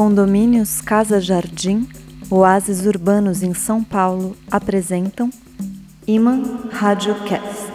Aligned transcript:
Condomínios 0.00 0.80
Casa 0.80 1.20
Jardim, 1.20 1.86
Oásis 2.30 2.86
Urbanos 2.86 3.42
em 3.42 3.52
São 3.52 3.84
Paulo 3.84 4.34
apresentam 4.50 5.28
Iman 6.06 6.42
Radiocast. 6.72 7.70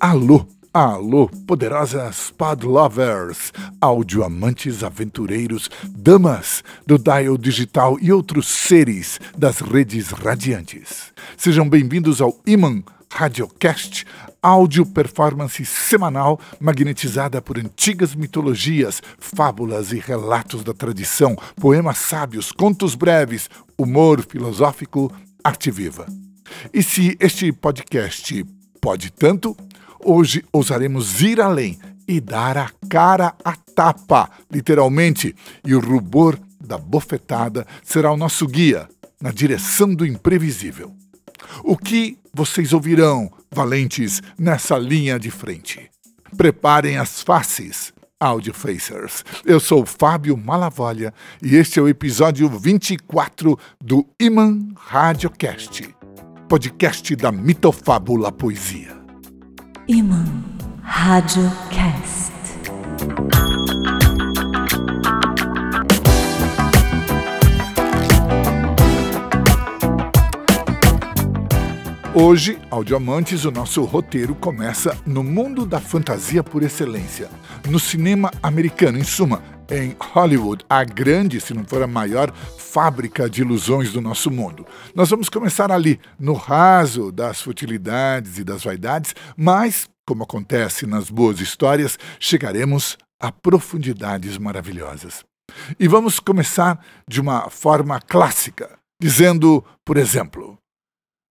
Alô, 0.00 0.46
alô, 0.72 1.28
poderosas 1.46 2.30
pod 2.30 2.64
lovers, 2.64 3.52
audioamantes 3.78 4.82
aventureiros, 4.82 5.68
damas 5.90 6.64
do 6.86 6.96
dial 6.96 7.36
digital 7.36 7.98
e 8.00 8.10
outros 8.10 8.48
seres 8.48 9.20
das 9.36 9.60
redes 9.60 10.08
radiantes. 10.08 11.12
Sejam 11.36 11.68
bem-vindos 11.68 12.22
ao 12.22 12.34
Iman 12.46 12.82
Radiocast, 13.12 14.06
áudio 14.42 14.84
performance 14.84 15.64
semanal 15.64 16.40
magnetizada 16.58 17.40
por 17.40 17.56
antigas 17.56 18.14
mitologias, 18.14 19.00
fábulas 19.18 19.92
e 19.92 19.98
relatos 19.98 20.64
da 20.64 20.74
tradição, 20.74 21.36
poemas 21.56 21.98
sábios, 21.98 22.50
contos 22.50 22.96
breves, 22.96 23.48
humor 23.78 24.20
filosófico, 24.28 25.12
arte 25.44 25.70
viva. 25.70 26.06
E 26.74 26.82
se 26.82 27.16
este 27.20 27.52
podcast 27.52 28.44
pode 28.80 29.12
tanto, 29.12 29.56
hoje 30.04 30.44
ousaremos 30.52 31.22
ir 31.22 31.40
além 31.40 31.78
e 32.06 32.20
dar 32.20 32.58
a 32.58 32.70
cara 32.88 33.34
a 33.44 33.54
tapa, 33.54 34.28
literalmente, 34.50 35.34
e 35.64 35.74
o 35.74 35.80
rubor 35.80 36.38
da 36.60 36.76
bofetada 36.76 37.66
será 37.82 38.10
o 38.12 38.16
nosso 38.16 38.46
guia 38.46 38.88
na 39.20 39.30
direção 39.30 39.94
do 39.94 40.04
imprevisível. 40.04 40.92
O 41.62 41.76
que 41.76 42.18
vocês 42.32 42.72
ouvirão, 42.72 43.30
valentes, 43.50 44.22
nessa 44.38 44.78
linha 44.78 45.18
de 45.18 45.30
frente? 45.30 45.90
Preparem 46.36 46.96
as 46.96 47.22
faces, 47.22 47.92
Audio 48.18 48.54
Facers. 48.54 49.24
Eu 49.44 49.58
sou 49.58 49.84
Fábio 49.84 50.36
Malavolha 50.36 51.12
e 51.42 51.56
este 51.56 51.78
é 51.78 51.82
o 51.82 51.88
episódio 51.88 52.48
24 52.48 53.58
do 53.82 54.06
Iman 54.20 54.68
Radiocast, 54.76 55.94
podcast 56.48 57.16
da 57.16 57.32
mitofábula 57.32 58.30
poesia. 58.30 58.96
Iman 59.88 60.24
Radiocast. 60.82 62.32
Hoje, 72.14 72.60
Audioamantes, 72.70 73.46
o 73.46 73.50
nosso 73.50 73.82
roteiro 73.84 74.34
começa 74.34 74.94
no 75.06 75.24
mundo 75.24 75.64
da 75.64 75.80
fantasia 75.80 76.44
por 76.44 76.62
excelência, 76.62 77.30
no 77.66 77.80
cinema 77.80 78.30
americano, 78.42 78.98
em 78.98 79.02
suma, 79.02 79.42
em 79.70 79.96
Hollywood, 79.98 80.62
a 80.68 80.84
grande, 80.84 81.40
se 81.40 81.54
não 81.54 81.64
for 81.64 81.82
a 81.82 81.86
maior, 81.86 82.30
fábrica 82.58 83.30
de 83.30 83.40
ilusões 83.40 83.92
do 83.92 84.02
nosso 84.02 84.30
mundo. 84.30 84.66
Nós 84.94 85.08
vamos 85.08 85.30
começar 85.30 85.72
ali, 85.72 85.98
no 86.20 86.34
raso 86.34 87.10
das 87.10 87.40
futilidades 87.40 88.36
e 88.36 88.44
das 88.44 88.62
vaidades, 88.62 89.14
mas, 89.34 89.88
como 90.06 90.24
acontece 90.24 90.84
nas 90.84 91.08
boas 91.08 91.40
histórias, 91.40 91.98
chegaremos 92.20 92.98
a 93.18 93.32
profundidades 93.32 94.36
maravilhosas. 94.36 95.24
E 95.80 95.88
vamos 95.88 96.20
começar 96.20 96.78
de 97.08 97.22
uma 97.22 97.48
forma 97.48 97.98
clássica, 98.02 98.68
dizendo, 99.00 99.64
por 99.82 99.96
exemplo, 99.96 100.58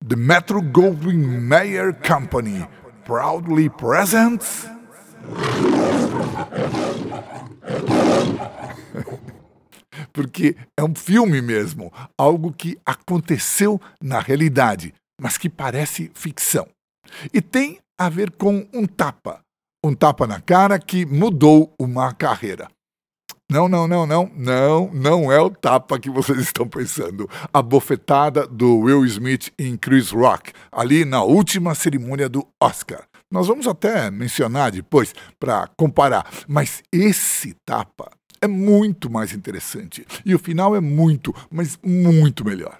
The 0.04 0.16
Metro 0.16 0.64
Goldwyn 0.64 1.42
Mayer 1.42 1.94
Company 1.94 2.68
proudly 3.06 3.70
presents. 3.70 4.68
Porque 10.12 10.56
é 10.76 10.84
um 10.84 10.96
filme 10.96 11.40
mesmo, 11.40 11.94
algo 12.18 12.52
que 12.52 12.80
aconteceu 12.84 13.80
na 14.02 14.20
realidade, 14.20 14.92
mas 15.22 15.38
que 15.38 15.48
parece 15.48 16.10
ficção. 16.16 16.68
E 17.32 17.40
tem 17.40 17.78
a 17.98 18.10
ver 18.10 18.32
com 18.32 18.68
um 18.74 18.88
tapa, 18.88 19.42
um 19.86 19.94
tapa 19.94 20.26
na 20.26 20.42
cara 20.42 20.80
que 20.80 21.06
mudou 21.06 21.76
uma 21.80 22.12
carreira. 22.12 22.68
Não, 23.52 23.68
não, 23.68 23.86
não, 23.86 24.08
não, 24.08 24.32
não, 24.34 24.90
não 24.94 25.30
é 25.30 25.38
o 25.38 25.50
tapa 25.50 26.00
que 26.00 26.10
vocês 26.10 26.40
estão 26.48 26.66
pensando. 26.66 27.30
A 27.52 27.62
bofetada 27.62 28.48
do 28.48 28.78
Will 28.78 29.06
Smith 29.06 29.52
em 29.60 29.76
Chris 29.76 30.12
Rock, 30.12 30.54
ali 30.72 31.04
na 31.04 31.22
última 31.22 31.76
cerimônia 31.76 32.30
do 32.30 32.48
Oscar. 32.64 33.04
Nós 33.30 33.48
vamos 33.48 33.68
até 33.68 34.10
mencionar 34.10 34.72
depois 34.72 35.14
para 35.38 35.68
comparar, 35.76 36.26
mas 36.48 36.82
esse 36.94 37.54
tapa 37.66 38.10
é 38.42 38.48
muito 38.48 39.10
mais 39.10 39.34
interessante 39.34 40.08
e 40.26 40.34
o 40.34 40.40
final 40.40 40.74
é 40.74 40.80
muito, 40.80 41.36
mas 41.52 41.78
muito 41.84 42.46
melhor. 42.46 42.80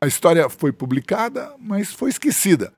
A 0.00 0.06
história 0.06 0.48
foi 0.48 0.72
publicada, 0.72 1.52
mas 1.58 1.92
foi 1.92 2.10
esquecida. 2.10 2.72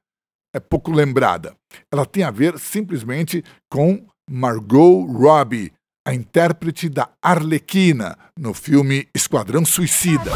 É 0.54 0.58
pouco 0.58 0.90
lembrada. 0.90 1.54
Ela 1.92 2.06
tem 2.06 2.22
a 2.22 2.30
ver 2.30 2.58
simplesmente 2.58 3.44
com 3.70 4.06
Margot 4.30 5.04
Robbie, 5.04 5.70
a 6.06 6.14
intérprete 6.14 6.88
da 6.88 7.08
Arlequina 7.20 8.16
no 8.38 8.54
filme 8.54 9.08
Esquadrão 9.12 9.64
Suicida. 9.66 10.30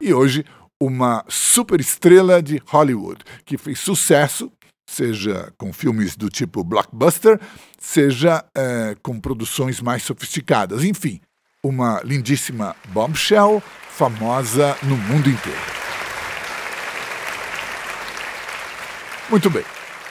E 0.00 0.14
hoje, 0.14 0.42
uma 0.80 1.22
superestrela 1.28 2.42
de 2.42 2.62
Hollywood 2.64 3.22
que 3.44 3.58
fez 3.58 3.78
sucesso, 3.78 4.50
seja 4.88 5.52
com 5.58 5.70
filmes 5.70 6.16
do 6.16 6.30
tipo 6.30 6.64
blockbuster, 6.64 7.38
seja 7.78 8.42
é, 8.56 8.96
com 9.02 9.20
produções 9.20 9.82
mais 9.82 10.02
sofisticadas. 10.02 10.82
Enfim, 10.82 11.20
uma 11.62 12.00
lindíssima 12.02 12.74
bombshell 12.88 13.62
famosa 13.90 14.78
no 14.82 14.96
mundo 14.96 15.28
inteiro. 15.28 15.60
Muito 19.28 19.50
bem. 19.50 19.64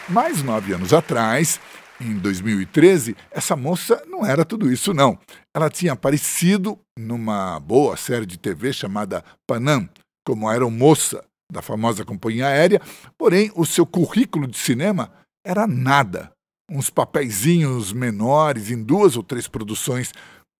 Mais 0.08 0.44
nove 0.44 0.74
anos 0.74 0.94
atrás, 0.94 1.60
em 2.00 2.18
2013, 2.18 3.16
essa 3.30 3.56
moça 3.56 4.02
não 4.08 4.26
era 4.26 4.46
tudo 4.46 4.72
isso, 4.72 4.94
não. 4.94 5.20
Ela 5.54 5.70
tinha 5.70 5.94
aparecido 5.94 6.80
numa 6.98 7.60
boa 7.60 7.98
série 7.98 8.26
de 8.26 8.38
TV 8.38 8.72
chamada 8.72 9.24
Panam, 9.48 9.88
como 10.26 10.48
aeromoça 10.48 11.24
da 11.52 11.62
famosa 11.62 12.06
companhia 12.06 12.48
aérea, 12.48 12.82
porém 13.18 13.52
o 13.56 13.66
seu 13.66 13.86
currículo 13.86 14.48
de 14.48 14.58
cinema 14.58 15.12
era 15.46 15.66
nada. 15.66 16.32
Uns 16.72 16.90
papeizinhos 16.90 17.92
menores 17.92 18.70
em 18.70 18.84
duas 18.84 19.18
ou 19.18 19.24
três 19.24 19.48
produções 19.48 20.14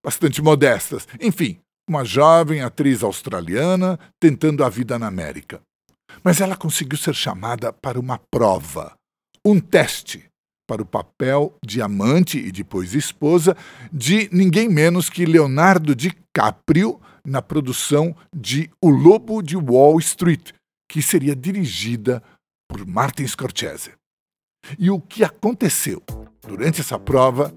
bastante 0.04 0.42
modestas. 0.42 1.06
Enfim, 1.20 1.60
uma 1.88 2.04
jovem 2.04 2.62
atriz 2.62 3.02
australiana 3.02 3.98
tentando 4.20 4.64
a 4.64 4.68
vida 4.68 4.98
na 4.98 5.06
América. 5.06 5.60
Mas 6.24 6.40
ela 6.40 6.56
conseguiu 6.56 6.98
ser 6.98 7.14
chamada 7.14 7.72
para 7.72 7.98
uma 7.98 8.18
prova, 8.30 8.94
um 9.46 9.60
teste 9.60 10.29
para 10.70 10.82
o 10.82 10.86
papel 10.86 11.58
de 11.66 11.82
amante 11.82 12.38
e 12.38 12.52
depois 12.52 12.94
esposa 12.94 13.56
de 13.92 14.28
ninguém 14.30 14.68
menos 14.68 15.10
que 15.10 15.26
Leonardo 15.26 15.96
DiCaprio 15.96 17.00
na 17.26 17.42
produção 17.42 18.14
de 18.32 18.70
O 18.80 18.88
Lobo 18.88 19.42
de 19.42 19.56
Wall 19.56 19.98
Street, 19.98 20.52
que 20.88 21.02
seria 21.02 21.34
dirigida 21.34 22.22
por 22.68 22.86
Martin 22.86 23.26
Scorsese. 23.26 23.90
E 24.78 24.90
o 24.90 25.00
que 25.00 25.24
aconteceu 25.24 26.04
durante 26.46 26.80
essa 26.80 27.00
prova 27.00 27.52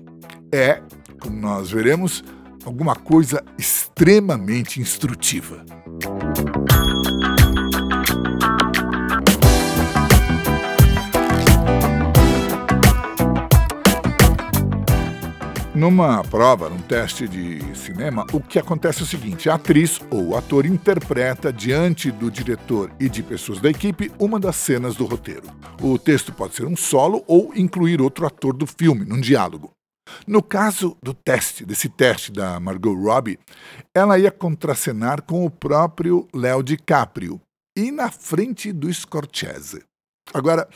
é, 0.52 0.82
como 1.20 1.40
nós 1.40 1.70
veremos, 1.70 2.24
alguma 2.66 2.96
coisa 2.96 3.46
extremamente 3.60 4.82
instrutiva. 4.82 5.64
Numa 15.76 16.24
prova, 16.24 16.70
num 16.70 16.84
teste 16.84 17.28
de 17.28 17.76
cinema, 17.76 18.28
o 18.32 18.40
que 18.40 18.60
acontece 18.60 19.00
é 19.00 19.04
o 19.04 19.08
seguinte: 19.08 19.50
a 19.50 19.56
atriz 19.56 20.00
ou 20.12 20.38
ator 20.38 20.68
interpreta 20.68 21.52
diante 21.52 22.12
do 22.12 22.30
diretor 22.30 22.92
e 23.00 23.10
de 23.10 23.24
pessoas 23.24 23.60
da 23.60 23.72
equipe 23.72 24.12
uma 24.20 24.40
das 24.40 24.56
cenas 24.56 24.96
do 24.96 25.06
roteiro. 25.06 25.48
O 25.82 25.98
texto 25.98 26.32
pode 26.32 26.54
ser 26.54 26.68
um 26.68 26.76
solo 26.76 27.24
ou 27.26 27.52
incluir 27.56 28.04
outro 28.04 28.28
ator 28.28 28.54
do 28.54 28.68
filme, 28.68 29.04
num 29.04 29.20
diálogo. 29.20 29.72
No 30.28 30.44
caso 30.44 30.96
do 31.02 31.12
teste, 31.12 31.66
desse 31.66 31.90
teste 31.90 32.32
da 32.32 32.60
Margot 32.60 32.94
Robbie, 32.94 33.40
ela 33.96 34.20
ia 34.20 34.30
contracenar 34.30 35.24
com 35.24 35.44
o 35.44 35.50
próprio 35.50 36.28
Léo 36.36 36.62
DiCaprio 36.62 37.42
e 37.76 37.92
na 37.92 38.12
frente 38.12 38.72
do 38.72 38.94
Scorsese. 38.94 39.82
Agora, 40.32 40.70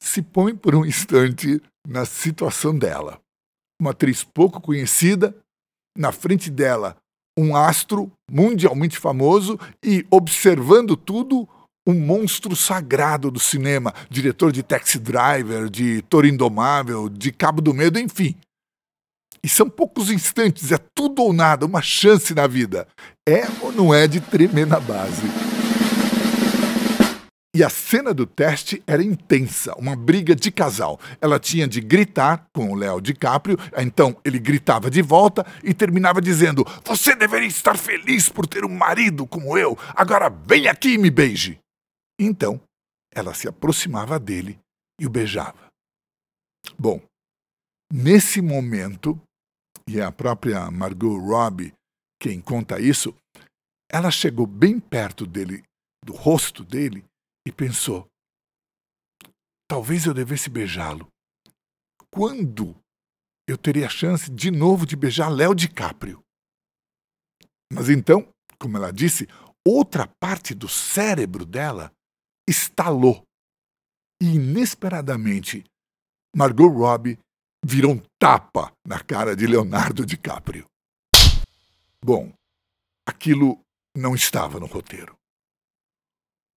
se 0.00 0.20
põe 0.20 0.56
por 0.56 0.74
um 0.74 0.84
instante 0.84 1.62
na 1.86 2.04
situação 2.04 2.76
dela 2.76 3.20
uma 3.80 3.90
atriz 3.90 4.22
pouco 4.22 4.60
conhecida, 4.60 5.34
na 5.96 6.12
frente 6.12 6.50
dela 6.50 6.96
um 7.38 7.56
astro 7.56 8.12
mundialmente 8.30 8.98
famoso 8.98 9.58
e 9.84 10.06
observando 10.10 10.96
tudo 10.96 11.48
um 11.86 11.94
monstro 11.94 12.54
sagrado 12.54 13.30
do 13.30 13.40
cinema, 13.40 13.94
diretor 14.10 14.52
de 14.52 14.62
Taxi 14.62 14.98
Driver, 14.98 15.68
de 15.70 16.02
Toro 16.02 16.26
Indomável, 16.26 17.08
de 17.08 17.32
Cabo 17.32 17.62
do 17.62 17.72
Medo, 17.72 17.98
enfim. 17.98 18.36
E 19.42 19.48
são 19.48 19.70
poucos 19.70 20.10
instantes, 20.10 20.70
é 20.70 20.78
tudo 20.94 21.22
ou 21.22 21.32
nada, 21.32 21.64
uma 21.64 21.80
chance 21.80 22.34
na 22.34 22.46
vida. 22.46 22.86
É 23.26 23.44
ou 23.62 23.72
não 23.72 23.94
é 23.94 24.06
de 24.06 24.20
tremer 24.20 24.66
na 24.66 24.78
base? 24.78 25.59
E 27.54 27.64
a 27.64 27.68
cena 27.68 28.14
do 28.14 28.26
teste 28.26 28.80
era 28.86 29.02
intensa, 29.02 29.74
uma 29.76 29.96
briga 29.96 30.36
de 30.36 30.52
casal. 30.52 31.00
Ela 31.20 31.40
tinha 31.40 31.66
de 31.66 31.80
gritar 31.80 32.46
com 32.52 32.70
o 32.70 32.76
Léo 32.76 33.00
DiCaprio, 33.00 33.58
então 33.76 34.16
ele 34.24 34.38
gritava 34.38 34.88
de 34.88 35.02
volta 35.02 35.44
e 35.64 35.74
terminava 35.74 36.20
dizendo: 36.20 36.64
Você 36.84 37.16
deveria 37.16 37.48
estar 37.48 37.76
feliz 37.76 38.28
por 38.28 38.46
ter 38.46 38.64
um 38.64 38.72
marido 38.72 39.26
como 39.26 39.58
eu, 39.58 39.76
agora 39.96 40.28
vem 40.28 40.68
aqui 40.68 40.94
e 40.94 40.98
me 40.98 41.10
beije. 41.10 41.58
Então 42.20 42.60
ela 43.12 43.34
se 43.34 43.48
aproximava 43.48 44.20
dele 44.20 44.58
e 45.00 45.06
o 45.06 45.10
beijava. 45.10 45.70
Bom, 46.78 47.00
nesse 47.92 48.40
momento, 48.40 49.20
e 49.88 49.98
é 49.98 50.04
a 50.04 50.12
própria 50.12 50.70
Margot 50.70 51.18
Robbie 51.18 51.72
quem 52.20 52.38
conta 52.38 52.78
isso, 52.78 53.16
ela 53.90 54.10
chegou 54.10 54.46
bem 54.46 54.78
perto 54.78 55.26
dele, 55.26 55.64
do 56.04 56.12
rosto 56.12 56.62
dele, 56.62 57.02
e 57.46 57.52
pensou: 57.52 58.06
talvez 59.68 60.06
eu 60.06 60.12
devesse 60.12 60.50
beijá-lo. 60.50 61.08
Quando 62.12 62.76
eu 63.48 63.56
teria 63.56 63.86
a 63.86 63.90
chance 63.90 64.30
de 64.30 64.50
novo 64.50 64.84
de 64.84 64.96
beijar 64.96 65.28
Léo 65.28 65.54
DiCaprio? 65.54 66.22
Mas 67.72 67.88
então, 67.88 68.28
como 68.58 68.76
ela 68.76 68.92
disse, 68.92 69.28
outra 69.64 70.08
parte 70.20 70.54
do 70.54 70.68
cérebro 70.68 71.46
dela 71.46 71.92
estalou. 72.48 73.22
E 74.20 74.34
inesperadamente, 74.34 75.64
Margot 76.36 76.68
Robbie 76.68 77.18
virou 77.64 77.92
um 77.92 78.02
tapa 78.18 78.72
na 78.84 79.00
cara 79.02 79.36
de 79.36 79.46
Leonardo 79.46 80.04
DiCaprio. 80.04 80.66
Bom, 82.04 82.32
aquilo 83.06 83.60
não 83.96 84.14
estava 84.14 84.58
no 84.58 84.66
roteiro 84.66 85.19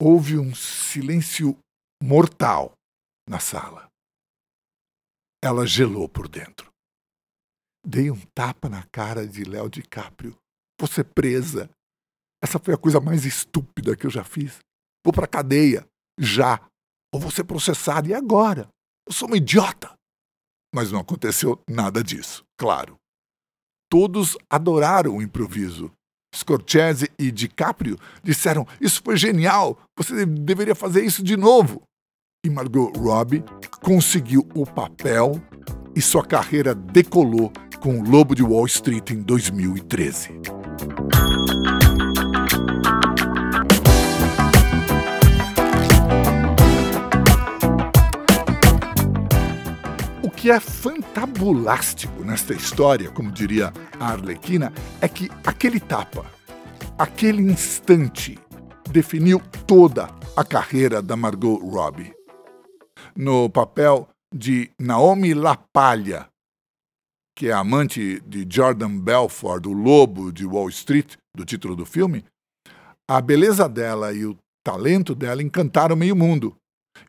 houve 0.05 0.37
um 0.37 0.53
silêncio 0.53 1.57
mortal 2.01 2.73
na 3.25 3.39
sala. 3.39 3.87
Ela 5.41 5.65
gelou 5.65 6.09
por 6.09 6.27
dentro. 6.27 6.69
Dei 7.85 8.11
um 8.11 8.19
tapa 8.35 8.67
na 8.67 8.83
cara 8.87 9.25
de 9.25 9.45
Léo 9.45 9.69
DiCaprio. 9.69 10.37
Você 10.79 11.05
presa. 11.05 11.69
Essa 12.43 12.59
foi 12.59 12.73
a 12.73 12.77
coisa 12.77 12.99
mais 12.99 13.23
estúpida 13.23 13.95
que 13.95 14.05
eu 14.05 14.09
já 14.09 14.25
fiz. 14.25 14.59
Vou 15.05 15.13
pra 15.13 15.25
cadeia. 15.25 15.87
Já. 16.19 16.59
Ou 17.13 17.19
vou 17.21 17.31
ser 17.31 17.45
processado. 17.45 18.09
E 18.09 18.13
agora? 18.13 18.67
Eu 19.07 19.13
sou 19.13 19.29
uma 19.29 19.37
idiota. 19.37 19.93
Mas 20.75 20.91
não 20.91 20.99
aconteceu 20.99 21.61
nada 21.69 22.03
disso, 22.03 22.43
claro. 22.57 22.97
Todos 23.89 24.37
adoraram 24.49 25.17
o 25.17 25.21
improviso. 25.21 25.93
Scorsese 26.33 27.09
e 27.17 27.31
DiCaprio 27.31 27.97
disseram: 28.23 28.67
Isso 28.81 29.01
foi 29.03 29.15
genial, 29.15 29.77
você 29.97 30.25
deveria 30.25 30.75
fazer 30.75 31.03
isso 31.05 31.23
de 31.23 31.37
novo. 31.37 31.81
E 32.45 32.49
Margot 32.49 32.91
Robbie 32.97 33.43
conseguiu 33.81 34.45
o 34.53 34.65
papel 34.65 35.41
e 35.95 36.01
sua 36.01 36.25
carreira 36.25 36.75
decolou 36.75 37.51
com 37.79 37.99
O 37.99 38.09
Lobo 38.09 38.35
de 38.35 38.43
Wall 38.43 38.65
Street 38.65 39.11
em 39.11 39.21
2013. 39.21 40.62
Que 50.43 50.51
é 50.51 50.59
fantabulástico 50.59 52.21
nesta 52.25 52.53
história, 52.53 53.09
como 53.09 53.31
diria 53.31 53.71
a 53.97 54.11
Arlequina, 54.11 54.73
é 54.99 55.07
que 55.07 55.29
aquele 55.41 55.79
tapa, 55.79 56.29
aquele 56.97 57.41
instante, 57.41 58.37
definiu 58.91 59.41
toda 59.65 60.09
a 60.35 60.43
carreira 60.43 61.01
da 61.01 61.15
Margot 61.15 61.55
Robbie. 61.55 62.13
No 63.15 63.49
papel 63.49 64.09
de 64.35 64.69
Naomi 64.77 65.33
LaPalha, 65.33 66.27
que 67.37 67.47
é 67.47 67.53
amante 67.53 68.19
de 68.27 68.45
Jordan 68.45 68.99
Belfort, 68.99 69.61
do 69.61 69.71
Lobo 69.71 70.29
de 70.29 70.45
Wall 70.45 70.67
Street, 70.67 71.15
do 71.33 71.45
título 71.45 71.73
do 71.73 71.85
filme, 71.85 72.25
a 73.09 73.21
beleza 73.21 73.69
dela 73.69 74.11
e 74.11 74.25
o 74.25 74.37
talento 74.61 75.15
dela 75.15 75.41
encantaram 75.41 75.95
meio 75.95 76.17
mundo. 76.17 76.53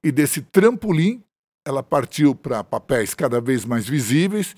E 0.04 0.12
desse 0.12 0.40
trampolim 0.40 1.20
ela 1.66 1.82
partiu 1.82 2.34
para 2.34 2.62
papéis 2.62 3.14
cada 3.14 3.40
vez 3.40 3.64
mais 3.64 3.88
visíveis. 3.88 4.54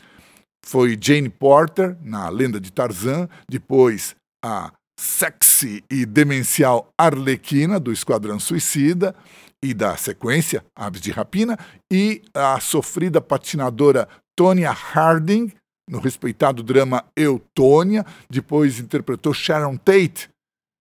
Foi 0.64 0.98
Jane 1.00 1.28
Porter, 1.28 1.96
na 2.02 2.28
Lenda 2.28 2.60
de 2.60 2.72
Tarzan, 2.72 3.28
depois 3.48 4.16
a 4.44 4.72
sexy 4.98 5.84
e 5.90 6.04
demencial 6.04 6.88
Arlequina, 6.98 7.78
do 7.78 7.92
Esquadrão 7.92 8.40
Suicida, 8.40 9.14
e 9.62 9.72
da 9.72 9.96
sequência 9.96 10.64
Aves 10.74 11.00
de 11.00 11.10
Rapina, 11.10 11.56
e 11.92 12.22
a 12.34 12.58
sofrida 12.60 13.20
patinadora 13.20 14.08
Tonya 14.36 14.70
Harding, 14.70 15.52
no 15.88 16.00
respeitado 16.00 16.62
drama 16.62 17.04
Eutônia, 17.16 18.04
depois 18.28 18.80
interpretou 18.80 19.32
Sharon 19.32 19.76
Tate, 19.76 20.28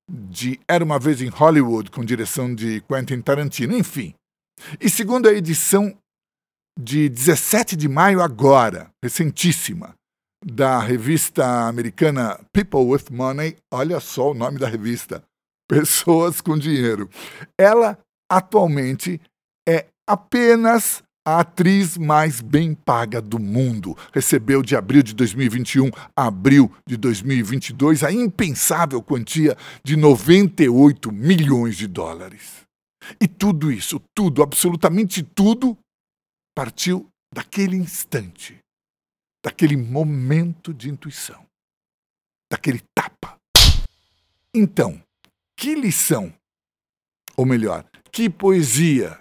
de 0.10 0.60
Era 0.68 0.84
uma 0.84 1.00
Vez 1.00 1.22
em 1.22 1.30
Hollywood, 1.30 1.92
com 1.92 2.04
direção 2.04 2.54
de 2.54 2.82
Quentin 2.82 3.22
Tarantino, 3.22 3.78
enfim. 3.78 4.14
E 4.80 4.90
segundo 4.90 5.28
a 5.28 5.34
edição 5.34 5.96
de 6.78 7.08
17 7.10 7.76
de 7.76 7.88
maio 7.88 8.22
agora, 8.22 8.90
recentíssima, 9.04 9.96
da 10.46 10.80
revista 10.80 11.68
americana 11.68 12.40
People 12.54 12.82
with 12.82 13.06
Money. 13.10 13.58
Olha 13.74 14.00
só 14.00 14.32
o 14.32 14.36
nome 14.36 14.60
da 14.60 14.68
revista. 14.68 15.24
Pessoas 15.68 16.42
com 16.42 16.58
dinheiro. 16.58 17.10
Ela 17.58 17.98
atualmente 18.32 19.20
é 19.68 19.88
apenas 20.08 21.02
a 21.28 21.40
atriz 21.40 21.98
mais 21.98 22.40
bem 22.40 22.76
paga 22.76 23.20
do 23.20 23.40
mundo. 23.40 23.98
Recebeu 24.14 24.62
de 24.62 24.76
abril 24.76 25.02
de 25.02 25.16
2021 25.16 25.90
a 26.16 26.28
abril 26.28 26.72
de 26.88 26.98
2022 26.98 28.04
a 28.04 28.12
impensável 28.12 29.02
quantia 29.02 29.58
de 29.84 29.96
98 29.96 31.12
milhões 31.12 31.76
de 31.76 31.88
dólares. 31.88 32.64
E 33.20 33.28
tudo 33.28 33.72
isso, 33.72 34.00
tudo, 34.16 34.44
absolutamente 34.44 35.24
tudo, 35.24 35.78
partiu 36.56 37.12
daquele 37.34 37.76
instante, 37.76 38.58
daquele 39.44 39.76
momento 39.76 40.74
de 40.74 40.90
intuição, 40.90 41.46
daquele 42.50 42.82
tapa. 42.96 43.38
Então, 44.54 45.04
que 45.58 45.76
lição, 45.76 46.34
ou 47.36 47.46
melhor, 47.46 47.86
que 48.12 48.30
poesia 48.30 49.20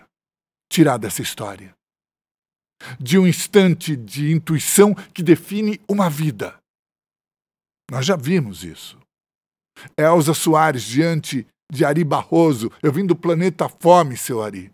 tirar 0.71 0.97
dessa 0.97 1.23
história? 1.23 1.75
De 3.01 3.19
um 3.19 3.27
instante 3.27 3.97
de 3.97 4.31
intuição 4.31 4.95
que 4.95 5.23
define 5.23 5.81
uma 5.89 6.09
vida. 6.09 6.57
Nós 7.91 8.07
já 8.07 8.17
vimos 8.17 8.63
isso. 8.63 8.99
Elza 9.97 10.35
Soares 10.35 10.83
diante 10.83 11.47
de 11.71 11.85
Ari 11.85 12.05
Barroso. 12.05 12.71
Eu 12.83 12.93
vim 12.93 13.05
do 13.05 13.17
planeta 13.17 13.69
Fome, 13.69 14.17
seu 14.17 14.43
Ari. 14.43 14.73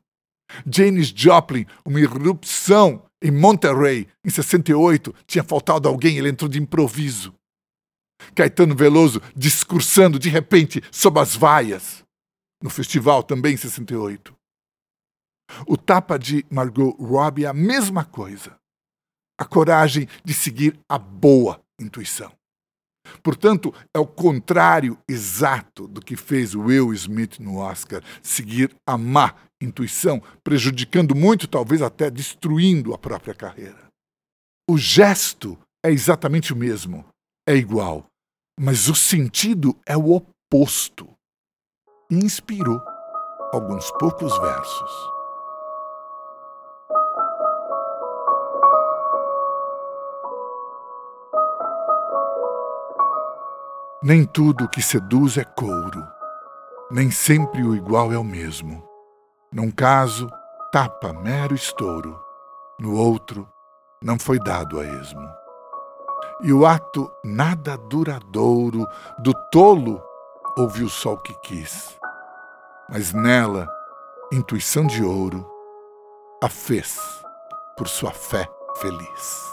Janis 0.66 1.08
Joplin, 1.08 1.66
uma 1.84 2.00
irrupção 2.00 3.04
em 3.22 3.30
Monterrey, 3.30 4.08
em 4.24 4.30
68, 4.30 5.14
tinha 5.26 5.44
faltado 5.44 5.88
alguém, 5.88 6.16
ele 6.16 6.30
entrou 6.30 6.48
de 6.48 6.60
improviso. 6.60 7.34
Caetano 8.34 8.74
Veloso 8.74 9.20
discursando 9.34 10.18
de 10.18 10.28
repente 10.28 10.82
sob 10.90 11.20
as 11.20 11.34
vaias, 11.34 12.04
no 12.62 12.70
festival 12.70 13.22
também 13.22 13.54
em 13.54 13.56
68. 13.56 14.34
O 15.66 15.76
tapa 15.76 16.18
de 16.18 16.44
Margot 16.50 16.90
Robbie 16.92 17.44
é 17.44 17.48
a 17.48 17.54
mesma 17.54 18.04
coisa. 18.04 18.56
A 19.38 19.44
coragem 19.44 20.06
de 20.24 20.34
seguir 20.34 20.78
a 20.88 20.98
boa 20.98 21.60
intuição. 21.80 22.30
Portanto, 23.22 23.74
é 23.94 23.98
o 23.98 24.06
contrário 24.06 24.98
exato 25.08 25.88
do 25.88 26.00
que 26.00 26.14
fez 26.14 26.54
Will 26.54 26.92
Smith 26.92 27.38
no 27.40 27.56
Oscar, 27.56 28.02
seguir 28.22 28.76
a 28.86 28.96
má 28.96 29.34
intuição, 29.60 30.22
prejudicando 30.42 31.14
muito, 31.14 31.46
talvez 31.46 31.82
até 31.82 32.10
destruindo 32.10 32.94
a 32.94 32.98
própria 32.98 33.34
carreira. 33.34 33.88
O 34.68 34.78
gesto 34.78 35.58
é 35.84 35.90
exatamente 35.90 36.52
o 36.52 36.56
mesmo, 36.56 37.04
é 37.46 37.54
igual, 37.54 38.06
mas 38.58 38.88
o 38.88 38.94
sentido 38.94 39.76
é 39.86 39.96
o 39.96 40.10
oposto. 40.12 41.08
Inspirou 42.10 42.80
alguns 43.52 43.90
poucos 43.92 44.36
versos. 44.38 45.20
Nem 54.02 54.24
tudo 54.24 54.68
que 54.68 54.80
seduz 54.80 55.36
é 55.36 55.44
couro 55.44 56.02
Nem 56.90 57.10
sempre 57.10 57.62
o 57.62 57.76
igual 57.76 58.10
é 58.10 58.18
o 58.18 58.24
mesmo. 58.24 58.89
Num 59.52 59.68
caso, 59.68 60.30
tapa 60.70 61.12
mero 61.12 61.56
estouro, 61.56 62.24
no 62.78 62.94
outro, 62.96 63.48
não 64.00 64.16
foi 64.16 64.38
dado 64.38 64.78
a 64.78 64.84
esmo. 64.84 65.28
E 66.40 66.52
o 66.52 66.64
ato 66.64 67.10
nada 67.24 67.76
duradouro 67.76 68.86
do 69.18 69.34
tolo 69.50 70.00
ouviu 70.56 70.88
só 70.88 71.14
o 71.14 71.18
que 71.18 71.34
quis, 71.40 71.98
mas 72.88 73.12
nela, 73.12 73.68
intuição 74.32 74.86
de 74.86 75.02
ouro, 75.02 75.44
a 76.40 76.48
fez 76.48 76.96
por 77.76 77.88
sua 77.88 78.12
fé 78.12 78.48
feliz. 78.76 79.50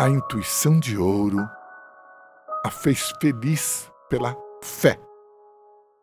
A 0.00 0.08
intuição 0.08 0.80
de 0.80 0.96
ouro 0.96 1.46
a 2.64 2.70
fez 2.70 3.12
feliz 3.20 3.90
pela 4.08 4.36
fé. 4.62 4.98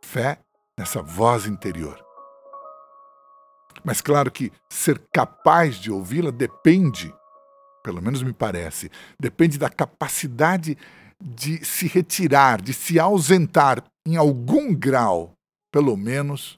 Fé 0.04 0.39
nessa 0.78 1.01
voz 1.01 1.46
interior. 1.46 2.04
Mas 3.84 4.01
claro 4.01 4.30
que 4.30 4.51
ser 4.70 5.01
capaz 5.13 5.78
de 5.78 5.92
ouvi-la 5.92 6.32
depende, 6.32 7.13
pelo 7.84 8.01
menos 8.01 8.22
me 8.22 8.34
parece, 8.34 8.92
depende 9.20 9.58
da 9.58 9.70
capacidade 9.70 10.78
de 11.22 11.63
se 11.66 11.88
retirar, 11.88 12.62
de 12.62 12.74
se 12.74 13.00
ausentar 13.00 13.84
em 14.06 14.18
algum 14.18 14.74
grau, 14.74 15.34
pelo 15.72 15.96
menos, 15.96 16.58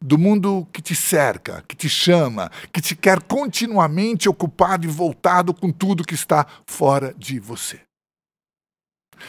do 0.00 0.18
mundo 0.18 0.66
que 0.72 0.82
te 0.82 0.94
cerca, 0.94 1.64
que 1.66 1.74
te 1.74 1.88
chama, 1.88 2.50
que 2.72 2.80
te 2.80 2.94
quer 2.94 3.22
continuamente 3.22 4.28
ocupado 4.28 4.84
e 4.84 4.88
voltado 4.88 5.54
com 5.54 5.70
tudo 5.70 6.04
que 6.04 6.14
está 6.14 6.46
fora 6.66 7.14
de 7.14 7.40
você. 7.40 7.80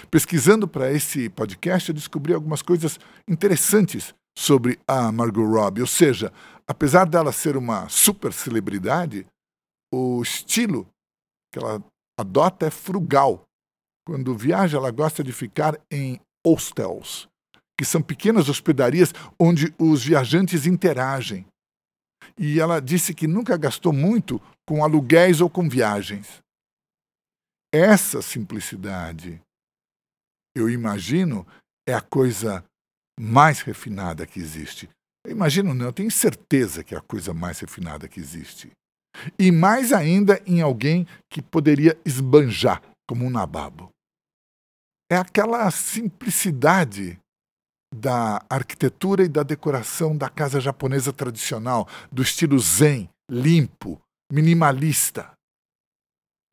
Pesquisando 0.10 0.68
para 0.68 0.92
esse 0.92 1.30
podcast, 1.30 1.90
eu 1.90 1.96
descobri 1.96 2.34
algumas 2.34 2.62
coisas 2.62 3.00
interessantes 3.28 4.14
sobre 4.38 4.80
a 4.88 5.12
Margot 5.12 5.46
Robbie. 5.46 5.82
Ou 5.82 5.88
seja, 5.88 6.32
apesar 6.68 7.06
dela 7.06 7.32
ser 7.32 7.58
uma 7.58 7.88
super 7.90 8.34
celebridade, 8.34 9.26
o 9.94 10.22
estilo 10.22 10.88
que 11.54 11.60
ela 11.60 11.84
adota 12.20 12.68
é 12.68 12.72
frugal. 12.72 13.44
Quando 14.08 14.38
viaja, 14.38 14.78
ela 14.78 14.92
gosta 14.92 15.24
de 15.24 15.32
ficar 15.32 15.80
em 15.92 16.20
hostels, 16.46 17.28
que 17.78 17.86
são 17.86 18.02
pequenas 18.02 18.50
hospedarias 18.50 19.14
onde 19.40 19.74
os 19.78 20.04
viajantes 20.04 20.66
interagem. 20.66 21.46
E 22.38 22.60
ela 22.60 22.80
disse 22.80 23.14
que 23.14 23.28
nunca 23.28 23.58
gastou 23.58 23.94
muito 23.94 24.42
com 24.68 24.84
aluguéis 24.84 25.42
ou 25.42 25.50
com 25.50 25.70
viagens. 25.70 26.42
Essa 27.74 28.22
simplicidade, 28.22 29.42
eu 30.56 30.70
imagino, 30.70 31.46
é 31.88 31.94
a 31.94 32.02
coisa 32.02 32.64
mais 33.20 33.62
refinada 33.62 34.26
que 34.26 34.40
existe. 34.40 34.90
Eu 35.26 35.32
imagino, 35.32 35.74
não, 35.74 35.86
eu 35.86 35.94
tenho 35.94 36.12
certeza 36.12 36.84
que 36.84 36.96
é 36.96 36.98
a 36.98 37.02
coisa 37.02 37.34
mais 37.34 37.60
refinada 37.60 38.08
que 38.08 38.20
existe. 38.20 38.72
E 39.38 39.52
mais 39.52 39.94
ainda 39.94 40.42
em 40.46 40.62
alguém 40.62 41.06
que 41.30 41.42
poderia 41.42 42.00
esbanjar 42.06 42.82
como 43.08 43.26
um 43.26 43.30
nababo. 43.30 43.90
É 45.12 45.18
aquela 45.18 45.70
simplicidade 45.70 47.20
da 47.94 48.44
arquitetura 48.50 49.24
e 49.24 49.28
da 49.28 49.44
decoração 49.44 50.18
da 50.18 50.30
casa 50.30 50.62
japonesa 50.62 51.12
tradicional, 51.12 51.88
do 52.10 52.22
estilo 52.22 52.58
zen, 52.58 53.10
limpo, 53.30 54.02
minimalista. 54.32 55.34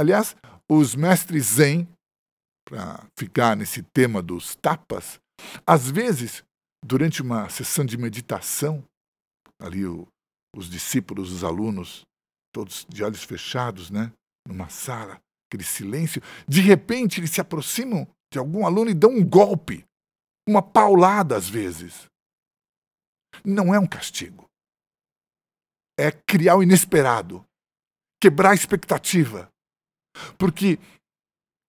Aliás, 0.00 0.36
os 0.68 0.94
mestres 0.96 1.44
zen, 1.44 1.88
para 2.68 3.08
ficar 3.18 3.56
nesse 3.56 3.82
tema 3.82 4.20
dos 4.22 4.54
tapas, 4.54 5.18
às 5.66 5.90
vezes 5.90 6.44
durante 6.84 7.22
uma 7.22 7.48
sessão 7.48 7.84
de 7.84 7.96
meditação, 7.96 8.84
ali 9.58 9.86
o, 9.86 10.06
os 10.54 10.68
discípulos, 10.68 11.32
os 11.32 11.42
alunos, 11.42 12.04
todos 12.52 12.86
de 12.86 13.02
olhos 13.02 13.24
fechados, 13.24 13.90
né, 13.90 14.12
numa 14.46 14.68
sala, 14.68 15.18
aquele 15.48 15.64
silêncio, 15.64 16.22
de 16.46 16.60
repente 16.60 17.20
eles 17.20 17.30
se 17.30 17.40
aproximam 17.40 18.06
de 18.30 18.38
algum 18.38 18.66
aluno 18.66 18.90
e 18.90 18.94
dão 18.94 19.12
um 19.12 19.26
golpe, 19.26 19.86
uma 20.46 20.62
paulada 20.62 21.36
às 21.36 21.48
vezes. 21.48 22.06
Não 23.42 23.74
é 23.74 23.78
um 23.78 23.86
castigo. 23.86 24.46
É 25.98 26.12
criar 26.12 26.56
o 26.56 26.62
inesperado, 26.62 27.44
quebrar 28.20 28.50
a 28.50 28.54
expectativa. 28.54 29.50
Porque 30.36 30.78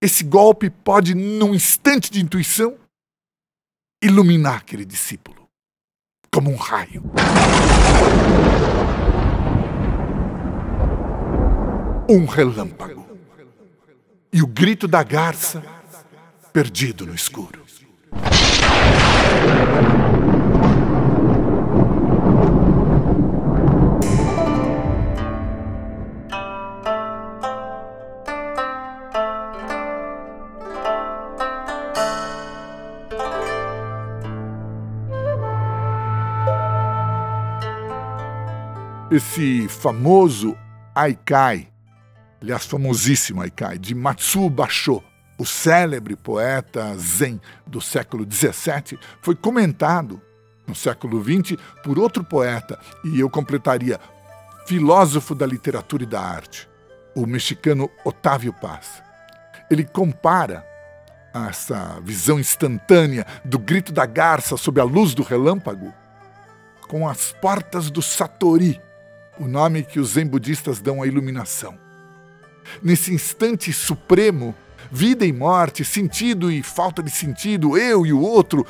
esse 0.01 0.23
golpe 0.23 0.69
pode, 0.69 1.13
num 1.13 1.53
instante 1.53 2.09
de 2.09 2.21
intuição, 2.21 2.77
iluminar 4.01 4.57
aquele 4.57 4.85
discípulo 4.85 5.49
como 6.33 6.49
um 6.51 6.55
raio. 6.55 7.03
Um 12.09 12.25
relâmpago. 12.25 13.05
E 14.31 14.41
o 14.41 14.47
grito 14.47 14.87
da 14.87 15.03
garça 15.03 15.61
perdido 16.53 17.05
no 17.05 17.13
escuro. 17.13 17.65
Esse 39.19 39.67
famoso 39.67 40.57
Aikai, 40.95 41.67
aliás, 42.41 42.65
famosíssimo 42.65 43.41
Aikai, 43.41 43.77
de 43.77 43.93
Matsuo 43.93 44.49
Basho, 44.49 45.03
o 45.37 45.45
célebre 45.45 46.15
poeta 46.15 46.97
zen 46.97 47.39
do 47.67 47.81
século 47.81 48.25
XVII, 48.25 48.97
foi 49.21 49.35
comentado 49.35 50.21
no 50.65 50.73
século 50.73 51.21
XX 51.21 51.57
por 51.83 51.99
outro 51.99 52.23
poeta, 52.23 52.79
e 53.03 53.19
eu 53.19 53.29
completaria, 53.29 53.99
filósofo 54.65 55.35
da 55.35 55.45
literatura 55.45 56.03
e 56.03 56.05
da 56.05 56.21
arte, 56.21 56.69
o 57.13 57.25
mexicano 57.25 57.89
Otávio 58.05 58.53
Paz. 58.53 59.03
Ele 59.69 59.83
compara 59.83 60.65
essa 61.33 61.99
visão 62.03 62.39
instantânea 62.39 63.25
do 63.43 63.59
grito 63.59 63.91
da 63.91 64.05
garça 64.05 64.55
sob 64.55 64.79
a 64.79 64.83
luz 64.85 65.13
do 65.13 65.23
relâmpago 65.23 65.93
com 66.87 67.07
as 67.07 67.33
portas 67.33 67.91
do 67.91 68.01
Satori, 68.01 68.81
o 69.39 69.47
nome 69.47 69.83
que 69.83 69.99
os 69.99 70.11
zen 70.11 70.27
budistas 70.27 70.79
dão 70.79 71.01
à 71.01 71.07
iluminação. 71.07 71.77
Nesse 72.83 73.13
instante 73.13 73.71
supremo, 73.73 74.53
vida 74.91 75.25
e 75.25 75.33
morte, 75.33 75.83
sentido 75.83 76.51
e 76.51 76.61
falta 76.61 77.01
de 77.01 77.09
sentido, 77.09 77.77
eu 77.77 78.05
e 78.05 78.13
o 78.13 78.21
outro, 78.21 78.65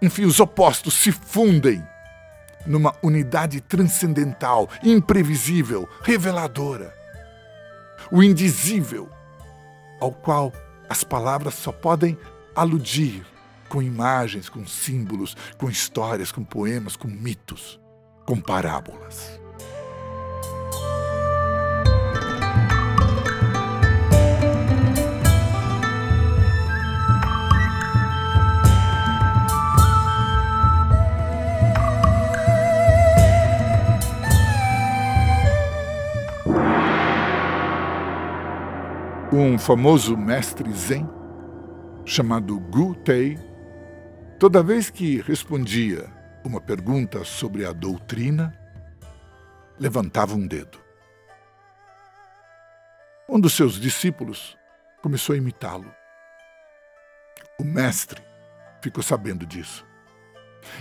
enfim, 0.00 0.24
os 0.24 0.40
opostos 0.40 0.94
se 0.94 1.12
fundem 1.12 1.82
numa 2.66 2.94
unidade 3.02 3.60
transcendental, 3.60 4.68
imprevisível, 4.82 5.88
reveladora. 6.02 6.94
O 8.10 8.22
indizível, 8.22 9.08
ao 10.00 10.12
qual 10.12 10.52
as 10.88 11.04
palavras 11.04 11.54
só 11.54 11.72
podem 11.72 12.18
aludir 12.54 13.24
com 13.68 13.82
imagens, 13.82 14.48
com 14.48 14.66
símbolos, 14.66 15.36
com 15.58 15.68
histórias, 15.68 16.30
com 16.30 16.44
poemas, 16.44 16.96
com 16.96 17.08
mitos, 17.08 17.80
com 18.24 18.40
parábolas. 18.40 19.43
Um 39.36 39.58
famoso 39.58 40.16
mestre 40.16 40.72
zen, 40.72 41.10
chamado 42.04 42.56
Gu 42.56 42.94
Tei, 42.94 43.36
toda 44.38 44.62
vez 44.62 44.90
que 44.90 45.20
respondia 45.22 46.08
uma 46.44 46.60
pergunta 46.60 47.24
sobre 47.24 47.66
a 47.66 47.72
doutrina, 47.72 48.56
levantava 49.76 50.36
um 50.36 50.46
dedo. 50.46 50.78
Um 53.28 53.40
dos 53.40 53.54
seus 53.54 53.74
discípulos 53.74 54.56
começou 55.02 55.34
a 55.34 55.36
imitá-lo. 55.36 55.92
O 57.58 57.64
mestre 57.64 58.22
ficou 58.80 59.02
sabendo 59.02 59.44
disso. 59.44 59.84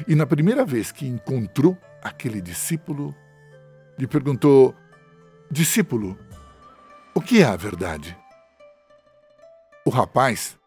E 0.08 0.14
na 0.14 0.28
primeira 0.28 0.64
vez 0.64 0.92
que 0.92 1.08
encontrou 1.08 1.76
aquele 2.04 2.40
discípulo, 2.40 3.16
lhe 3.98 4.06
perguntou: 4.06 4.76
Discípulo, 5.50 6.16
o 7.16 7.20
que 7.20 7.42
é 7.42 7.46
a 7.46 7.56
verdade? 7.56 8.16
O 9.86 9.90
rapaz 9.90 10.58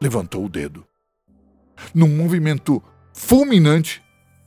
levantou 0.00 0.44
o 0.44 0.48
dedo. 0.48 0.86
Num 1.94 2.08
movimento 2.08 2.82
fulminante, 3.12 4.02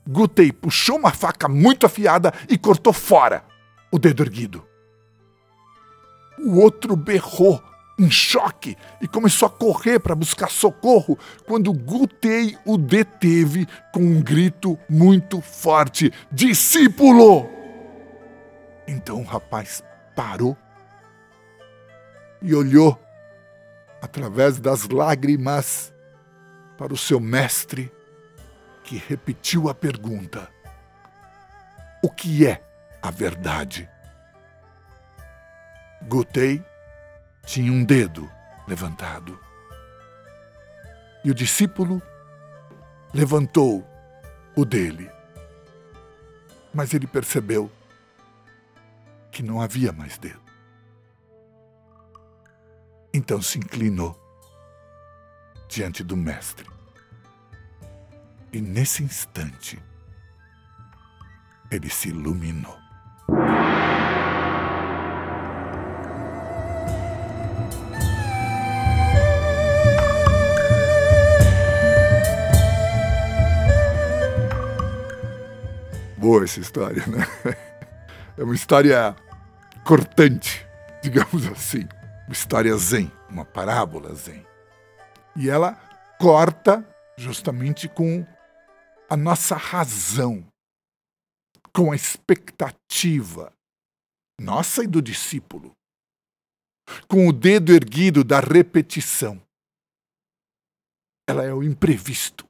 Gutei 0.07 0.51
puxou 0.51 0.97
uma 0.97 1.11
faca 1.11 1.47
muito 1.47 1.85
afiada 1.85 2.33
e 2.49 2.57
cortou 2.57 2.91
fora 2.91 3.45
o 3.91 3.99
dedo 3.99 4.23
erguido. 4.23 4.65
O 6.39 6.59
outro 6.59 6.95
berrou 6.95 7.61
em 7.99 8.09
choque 8.09 8.75
e 9.01 9.07
começou 9.07 9.45
a 9.45 9.51
correr 9.51 9.99
para 9.99 10.15
buscar 10.15 10.49
socorro 10.49 11.19
quando 11.45 11.73
Gutei 11.73 12.57
o 12.65 12.77
deteve 12.77 13.67
com 13.93 13.99
um 13.99 14.21
grito 14.21 14.79
muito 14.89 15.41
forte: 15.41 16.11
Discípulo! 16.31 17.47
Então 18.87 19.21
o 19.21 19.25
rapaz 19.25 19.83
parou 20.15 20.57
e 22.41 22.55
olhou 22.55 22.97
através 24.01 24.59
das 24.59 24.87
lágrimas 24.87 25.93
para 26.77 26.93
o 26.93 26.97
seu 26.97 27.19
mestre 27.19 27.91
que 28.83 28.97
repetiu 28.97 29.69
a 29.69 29.75
pergunta: 29.75 30.49
O 32.03 32.09
que 32.09 32.45
é 32.47 32.63
a 33.01 33.11
verdade? 33.11 33.89
Gutei 36.03 36.63
tinha 37.45 37.71
um 37.71 37.83
dedo 37.83 38.29
levantado. 38.67 39.39
E 41.23 41.29
o 41.29 41.35
discípulo 41.35 42.01
levantou 43.13 43.85
o 44.55 44.63
dele. 44.63 45.11
Mas 46.73 46.93
ele 46.93 47.07
percebeu 47.07 47.69
que 49.31 49.43
não 49.43 49.61
havia 49.61 49.91
mais 49.91 50.17
dedo. 50.17 50.48
Então 53.13 53.41
se 53.41 53.57
inclinou 53.57 54.17
diante 55.67 56.03
do 56.03 56.15
Mestre. 56.15 56.67
E 58.51 58.61
nesse 58.61 59.03
instante, 59.03 59.79
ele 61.71 61.89
se 61.89 62.09
iluminou. 62.09 62.77
Boa 76.17 76.43
essa 76.43 76.59
história, 76.59 77.05
né? 77.07 77.25
É 78.37 78.43
uma 78.43 78.55
história 78.55 79.17
cortante, 79.83 80.65
digamos 81.03 81.45
assim. 81.47 81.85
História 82.31 82.75
zen, 82.77 83.11
uma 83.29 83.43
parábola 83.43 84.13
zen. 84.13 84.45
E 85.35 85.49
ela 85.49 85.73
corta 86.19 86.85
justamente 87.17 87.89
com 87.89 88.25
a 89.09 89.17
nossa 89.17 89.55
razão, 89.55 90.45
com 91.73 91.91
a 91.91 91.95
expectativa 91.95 93.51
nossa 94.39 94.83
e 94.83 94.87
do 94.87 95.01
discípulo, 95.01 95.75
com 97.07 97.27
o 97.27 97.33
dedo 97.33 97.73
erguido 97.73 98.23
da 98.23 98.39
repetição. 98.39 99.41
Ela 101.27 101.43
é 101.43 101.53
o 101.53 101.61
imprevisto. 101.61 102.47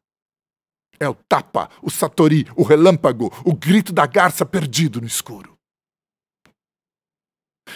É 1.00 1.08
o 1.08 1.16
tapa, 1.16 1.70
o 1.82 1.90
satori, 1.90 2.46
o 2.56 2.64
relâmpago, 2.64 3.32
o 3.46 3.56
grito 3.56 3.92
da 3.92 4.06
garça 4.06 4.46
perdido 4.46 5.00
no 5.02 5.08
escuro. 5.08 5.58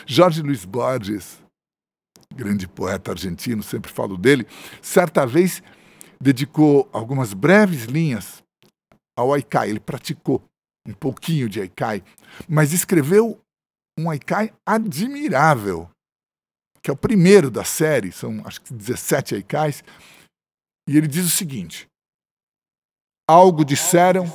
Jorge 0.05 0.41
Luiz 0.41 0.65
Borges, 0.65 1.42
grande 2.35 2.67
poeta 2.67 3.11
argentino, 3.11 3.63
sempre 3.63 3.91
falo 3.91 4.17
dele, 4.17 4.47
certa 4.81 5.25
vez 5.25 5.61
dedicou 6.19 6.89
algumas 6.93 7.33
breves 7.33 7.83
linhas 7.83 8.43
ao 9.17 9.33
Aikai. 9.33 9.69
Ele 9.69 9.79
praticou 9.79 10.43
um 10.87 10.93
pouquinho 10.93 11.47
de 11.47 11.61
Aikai, 11.61 12.03
mas 12.47 12.73
escreveu 12.73 13.39
um 13.97 14.09
Aikai 14.09 14.51
admirável, 14.65 15.89
que 16.81 16.89
é 16.89 16.93
o 16.93 16.97
primeiro 16.97 17.49
da 17.51 17.63
série, 17.63 18.11
são 18.11 18.41
acho 18.45 18.61
que 18.61 18.73
17 18.73 19.35
Aikais, 19.35 19.83
e 20.87 20.97
ele 20.97 21.07
diz 21.07 21.25
o 21.25 21.29
seguinte: 21.29 21.87
Algo 23.27 23.63
disseram 23.63 24.25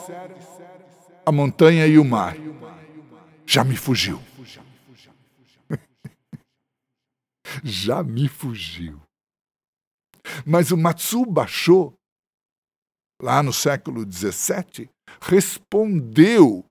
a 1.27 1.33
montanha 1.33 1.87
e 1.87 1.99
o 1.99 2.05
mar, 2.05 2.37
já 3.45 3.65
me 3.65 3.77
fugiu. 3.77 4.28
Já 7.65 8.03
me 8.03 8.29
fugiu. 8.29 9.01
Mas 10.47 10.71
o 10.71 10.77
Matsu 10.77 11.25
Basho, 11.25 11.95
lá 13.21 13.43
no 13.43 13.53
século 13.53 14.03
XVII, 14.11 14.89
respondeu 15.21 16.65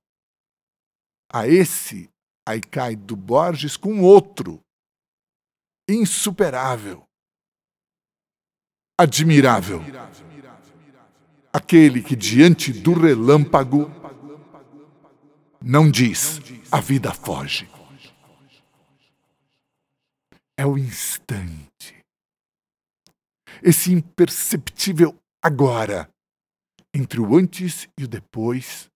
a 1.31 1.47
esse 1.47 2.09
Aikai 2.47 2.95
do 2.95 3.15
Borges 3.15 3.75
com 3.75 4.01
outro, 4.01 4.61
insuperável, 5.89 7.03
admirável. 8.97 9.81
Aquele 11.51 12.01
que 12.01 12.15
diante 12.15 12.71
do 12.71 12.93
relâmpago 12.93 13.91
não 15.61 15.89
diz 15.89 16.39
a 16.71 16.79
vida 16.79 17.13
foge. 17.13 17.67
É 20.57 20.65
o 20.65 20.77
instante 20.77 21.97
esse 23.61 23.91
imperceptível 23.91 25.15
agora, 25.43 26.09
entre 26.93 27.19
o 27.19 27.35
antes 27.35 27.87
e 27.99 28.03
o 28.03 28.07
depois, 28.07 28.89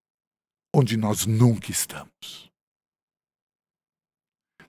onde 0.76 0.98
nós 0.98 1.26
nunca 1.26 1.72
estamos. 1.72 2.50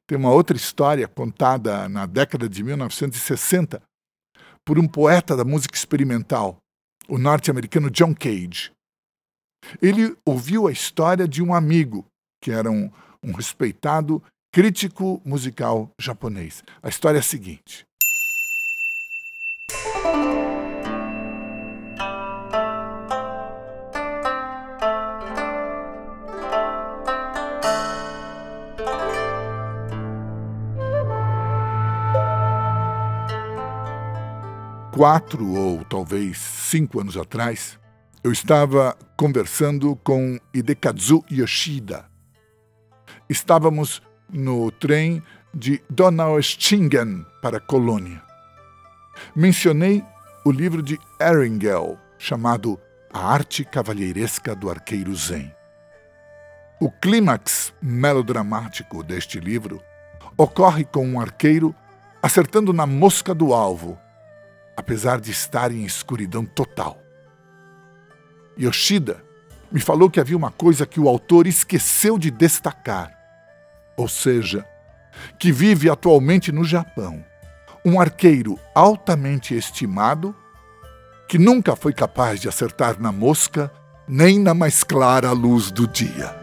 Tem 0.06 0.18
uma 0.18 0.32
outra 0.32 0.56
história 0.56 1.06
contada 1.08 1.88
na 1.88 2.06
década 2.06 2.48
de 2.48 2.62
1960 2.62 3.82
por 4.64 4.78
um 4.78 4.86
poeta 4.86 5.36
da 5.36 5.44
música 5.44 5.76
experimental, 5.76 6.58
o 7.08 7.18
norte-americano 7.18 7.90
John 7.90 8.14
Cage. 8.14 8.72
Ele 9.80 10.16
ouviu 10.24 10.66
a 10.66 10.72
história 10.72 11.26
de 11.26 11.42
um 11.42 11.54
amigo, 11.54 12.04
que 12.42 12.50
era 12.50 12.70
um, 12.70 12.90
um 13.22 13.32
respeitado 13.32 14.22
crítico 14.52 15.22
musical 15.24 15.90
japonês. 15.98 16.62
A 16.82 16.88
história 16.90 17.16
é 17.16 17.20
a 17.20 17.22
seguinte: 17.22 17.86
quatro 34.92 35.50
ou 35.54 35.82
talvez 35.86 36.36
cinco 36.36 37.00
anos 37.00 37.16
atrás, 37.16 37.78
eu 38.22 38.30
estava 38.30 38.94
conversando 39.16 39.96
com 39.96 40.38
Hidekazu 40.52 41.24
Yoshida. 41.30 42.04
Estávamos 43.30 44.02
no 44.32 44.70
trem 44.70 45.22
de 45.54 45.82
Donaueschingen 45.90 47.26
para 47.42 47.60
Colônia. 47.60 48.22
Mencionei 49.36 50.02
o 50.44 50.50
livro 50.50 50.82
de 50.82 50.98
Erringel, 51.20 51.98
chamado 52.18 52.80
A 53.12 53.32
Arte 53.32 53.64
Cavalheiresca 53.64 54.56
do 54.56 54.70
Arqueiro 54.70 55.14
Zen. 55.14 55.54
O 56.80 56.90
clímax 56.90 57.72
melodramático 57.80 59.02
deste 59.02 59.38
livro 59.38 59.80
ocorre 60.36 60.84
com 60.84 61.06
um 61.06 61.20
arqueiro 61.20 61.74
acertando 62.22 62.72
na 62.72 62.86
mosca 62.86 63.34
do 63.34 63.52
alvo 63.52 63.98
apesar 64.76 65.20
de 65.20 65.30
estar 65.30 65.70
em 65.70 65.84
escuridão 65.84 66.44
total. 66.44 67.00
Yoshida 68.58 69.22
me 69.70 69.80
falou 69.80 70.10
que 70.10 70.20
havia 70.20 70.36
uma 70.36 70.50
coisa 70.50 70.86
que 70.86 71.00
o 71.00 71.08
autor 71.08 71.46
esqueceu 71.46 72.18
de 72.18 72.30
destacar, 72.30 73.10
ou 73.96 74.08
seja, 74.08 74.64
que 75.38 75.52
vive 75.52 75.90
atualmente 75.90 76.50
no 76.50 76.64
Japão, 76.64 77.24
um 77.84 78.00
arqueiro 78.00 78.58
altamente 78.74 79.56
estimado 79.56 80.34
que 81.28 81.38
nunca 81.38 81.74
foi 81.74 81.92
capaz 81.92 82.40
de 82.40 82.48
acertar 82.48 83.00
na 83.00 83.10
mosca 83.10 83.72
nem 84.06 84.38
na 84.38 84.54
mais 84.54 84.82
clara 84.84 85.32
luz 85.32 85.70
do 85.70 85.86
dia. 85.86 86.42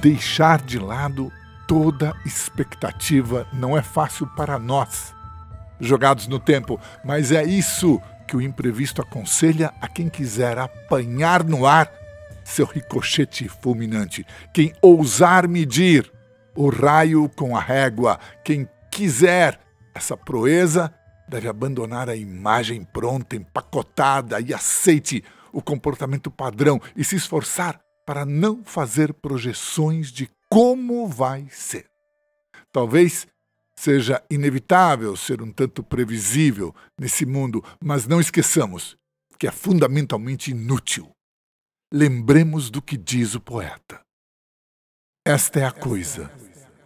deixar 0.00 0.62
de 0.62 0.78
lado 0.78 1.30
toda 1.70 2.12
expectativa. 2.26 3.46
Não 3.52 3.78
é 3.78 3.80
fácil 3.80 4.26
para 4.26 4.58
nós, 4.58 5.14
jogados 5.78 6.26
no 6.26 6.40
tempo, 6.40 6.80
mas 7.04 7.30
é 7.30 7.44
isso 7.44 8.02
que 8.26 8.36
o 8.36 8.42
imprevisto 8.42 9.00
aconselha 9.00 9.72
a 9.80 9.86
quem 9.86 10.08
quiser 10.08 10.58
apanhar 10.58 11.44
no 11.44 11.64
ar 11.64 11.88
seu 12.42 12.66
ricochete 12.66 13.48
fulminante, 13.48 14.26
quem 14.52 14.72
ousar 14.82 15.46
medir 15.46 16.10
o 16.56 16.68
raio 16.70 17.28
com 17.36 17.56
a 17.56 17.60
régua, 17.60 18.18
quem 18.44 18.68
quiser 18.90 19.60
essa 19.94 20.16
proeza 20.16 20.92
deve 21.28 21.46
abandonar 21.46 22.08
a 22.08 22.16
imagem 22.16 22.82
pronta, 22.82 23.36
empacotada 23.36 24.40
e 24.40 24.52
aceite 24.52 25.22
o 25.52 25.62
comportamento 25.62 26.32
padrão 26.32 26.80
e 26.96 27.04
se 27.04 27.14
esforçar 27.14 27.80
para 28.04 28.26
não 28.26 28.64
fazer 28.64 29.14
projeções 29.14 30.10
de 30.10 30.28
como 30.50 31.06
vai 31.06 31.48
ser. 31.48 31.88
Talvez 32.72 33.26
seja 33.76 34.22
inevitável 34.28 35.16
ser 35.16 35.40
um 35.40 35.52
tanto 35.52 35.82
previsível 35.82 36.74
nesse 36.98 37.24
mundo, 37.24 37.64
mas 37.82 38.06
não 38.06 38.20
esqueçamos 38.20 38.98
que 39.38 39.46
é 39.46 39.50
fundamentalmente 39.50 40.50
inútil. 40.50 41.10
Lembremos 41.92 42.68
do 42.68 42.82
que 42.82 42.96
diz 42.96 43.34
o 43.34 43.40
poeta. 43.40 44.00
Esta 45.24 45.60
é 45.60 45.64
a 45.64 45.72
coisa, 45.72 46.30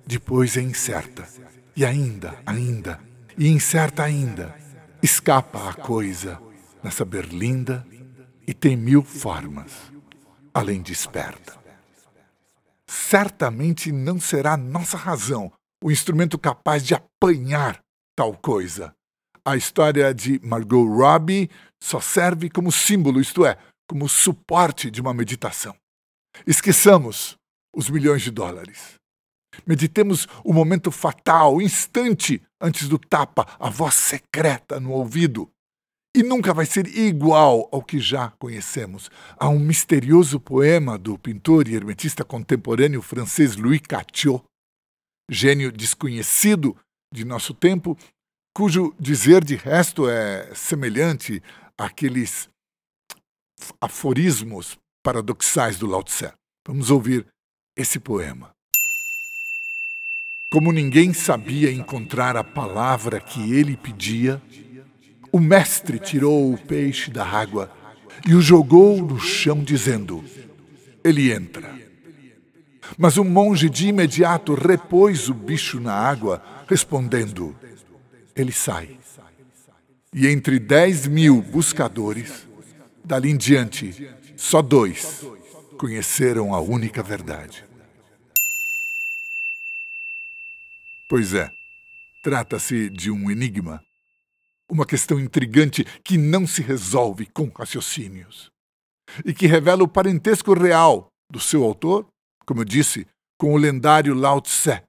depois 0.07 0.57
é 0.57 0.61
incerta, 0.61 1.27
e 1.75 1.85
ainda, 1.85 2.41
ainda, 2.47 3.01
e 3.37 3.49
incerta 3.49 4.05
ainda, 4.05 4.55
escapa 5.03 5.71
a 5.71 5.75
coisa 5.75 6.41
nessa 6.83 7.05
berlinda 7.05 7.87
e 8.47 8.53
tem 8.53 8.77
mil 8.77 9.03
formas, 9.03 9.73
além 10.53 10.81
de 10.81 10.93
esperta. 10.93 11.64
Certamente 12.95 13.91
não 13.91 14.21
será 14.21 14.57
nossa 14.57 14.97
razão 14.97 15.53
o 15.83 15.91
instrumento 15.91 16.39
capaz 16.39 16.85
de 16.87 16.95
apanhar 16.95 17.81
tal 18.17 18.33
coisa. 18.35 18.95
A 19.45 19.57
história 19.57 20.15
de 20.15 20.41
Margot 20.45 20.87
Robbie 20.87 21.51
só 21.83 22.01
serve 22.01 22.49
como 22.49 22.71
símbolo, 22.71 23.21
isto 23.21 23.45
é, 23.45 23.59
como 23.89 24.09
suporte 24.09 24.93
de 24.93 25.01
uma 25.01 25.13
meditação. 25.13 25.75
Esqueçamos 26.47 27.37
os 27.75 27.91
milhões 27.91 28.23
de 28.23 28.31
dólares. 28.31 28.95
Meditemos 29.67 30.29
o 30.45 30.53
momento 30.53 30.93
fatal, 30.93 31.57
o 31.57 31.63
instante 31.63 32.41
antes 32.61 32.89
do 32.89 32.99
tapa, 32.99 33.45
a 33.59 33.69
voz 33.69 33.95
secreta 33.95 34.79
no 34.79 34.93
ouvido. 34.93 35.51
E 36.15 36.23
nunca 36.23 36.55
vai 36.55 36.65
ser 36.65 36.87
igual 36.87 37.69
ao 37.73 37.83
que 37.83 37.99
já 37.99 38.31
conhecemos. 38.39 39.11
Há 39.37 39.49
um 39.49 39.59
misterioso 39.59 40.39
poema 40.39 40.97
do 40.97 41.19
pintor 41.19 41.67
e 41.67 41.75
hermetista 41.75 42.25
contemporâneo 42.25 43.03
francês 43.03 43.57
Louis 43.57 43.81
Cattiot 43.81 44.45
gênio 45.31 45.73
desconhecido 45.73 46.77
de 47.13 47.25
nosso 47.25 47.55
tempo, 47.55 47.97
cujo 48.55 48.95
dizer 48.99 49.45
de 49.45 49.57
resto 49.57 50.09
é 50.09 50.55
semelhante 50.55 51.43
àqueles 51.79 52.49
aforismos 53.81 54.79
paradoxais 55.03 55.79
do 55.79 55.87
Lao 55.87 56.03
Tse. 56.03 56.33
Vamos 56.67 56.91
ouvir 56.91 57.27
esse 57.77 57.99
poema. 57.99 58.53
Como 60.53 60.73
ninguém 60.73 61.13
sabia 61.13 61.73
encontrar 61.73 62.37
a 62.37 62.45
palavra 62.45 63.21
que 63.21 63.53
ele 63.55 63.77
pedia, 63.77 64.41
o 65.35 65.41
mestre 65.41 65.99
tirou 65.99 66.53
o 66.53 66.57
peixe 66.57 67.11
da 67.11 67.27
água 67.27 67.69
e 68.25 68.37
o 68.37 68.41
jogou 68.41 69.03
no 69.03 69.19
chão, 69.19 69.65
dizendo: 69.65 70.25
Ele 71.03 71.33
entra. 71.33 71.75
Mas 72.97 73.17
o 73.17 73.25
monge 73.25 73.69
de 73.69 73.89
imediato 73.89 74.55
repôs 74.55 75.29
o 75.29 75.35
bicho 75.35 75.81
na 75.81 75.93
água, 75.93 76.41
respondendo: 76.69 77.53
Ele 78.37 78.53
sai. 78.53 78.97
E 80.13 80.29
entre 80.29 80.61
dez 80.61 81.09
mil 81.09 81.43
buscadores, 81.43 82.47
dali 83.05 83.31
em 83.31 83.37
diante, 83.37 84.09
só 84.37 84.63
dois 84.63 85.27
conheceram 85.77 86.55
a 86.55 86.61
única 86.61 87.03
verdade. 87.03 87.65
Pois 91.09 91.35
é, 91.35 91.51
trata-se 92.23 92.89
de 92.89 93.11
um 93.11 93.29
enigma, 93.29 93.83
uma 94.71 94.87
questão 94.87 95.21
intrigante 95.21 95.85
que 96.03 96.17
não 96.17 96.47
se 96.47 96.63
resolve 96.63 97.27
com 97.27 97.49
raciocínios 97.49 98.51
e 99.25 99.35
que 99.35 99.47
revela 99.47 99.85
o 99.85 99.89
parentesco 99.89 100.55
real 100.55 101.09
do 101.31 101.39
seu 101.39 101.63
autor 101.63 102.07
como 102.45 102.61
eu 102.61 102.65
disse, 102.65 103.07
com 103.39 103.55
o 103.55 103.57
lendário 103.57 104.15
Lao 104.15 104.41
Tse, 104.41 104.83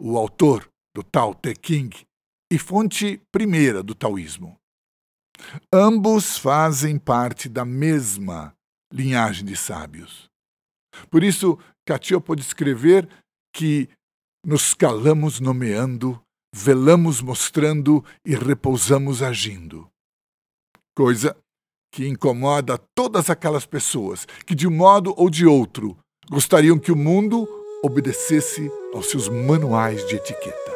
o 0.00 0.16
autor 0.16 0.68
do 0.94 1.02
Tao 1.02 1.34
Te 1.34 1.54
Ching 1.60 1.90
e 2.50 2.58
fonte 2.58 3.20
primeira 3.30 3.82
do 3.82 3.94
taoísmo. 3.94 4.56
Ambos 5.72 6.38
fazem 6.38 6.98
parte 6.98 7.48
da 7.48 7.64
mesma 7.64 8.54
linhagem 8.92 9.44
de 9.44 9.56
sábios. 9.56 10.30
Por 11.10 11.22
isso, 11.22 11.58
Catio 11.86 12.20
pode 12.20 12.42
escrever 12.42 13.08
que 13.54 13.88
nos 14.44 14.74
calamos 14.74 15.40
nomeando, 15.40 16.22
velamos 16.54 17.20
mostrando 17.20 18.04
e 18.24 18.34
repousamos 18.34 19.22
agindo. 19.22 19.88
Coisa 20.94 21.36
que 21.90 22.06
incomoda 22.06 22.78
todas 22.94 23.30
aquelas 23.30 23.66
pessoas 23.66 24.26
que, 24.46 24.54
de 24.54 24.66
um 24.66 24.70
modo 24.70 25.14
ou 25.16 25.28
de 25.28 25.46
outro, 25.46 25.96
gostariam 26.30 26.78
que 26.78 26.92
o 26.92 26.96
mundo 26.96 27.48
obedecesse 27.82 28.70
aos 28.94 29.10
seus 29.10 29.28
manuais 29.28 30.06
de 30.06 30.16
etiqueta. 30.16 30.71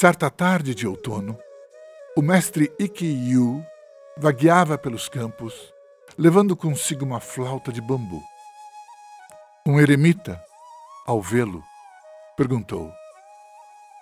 Certa 0.00 0.30
tarde 0.30 0.74
de 0.74 0.86
outono, 0.86 1.38
o 2.16 2.22
mestre 2.22 2.72
Ikkyu 2.78 3.62
vagueava 4.16 4.78
pelos 4.78 5.10
campos, 5.10 5.74
levando 6.16 6.56
consigo 6.56 7.04
uma 7.04 7.20
flauta 7.20 7.70
de 7.70 7.82
bambu. 7.82 8.22
Um 9.68 9.78
eremita 9.78 10.42
ao 11.06 11.20
vê-lo, 11.20 11.62
perguntou: 12.34 12.90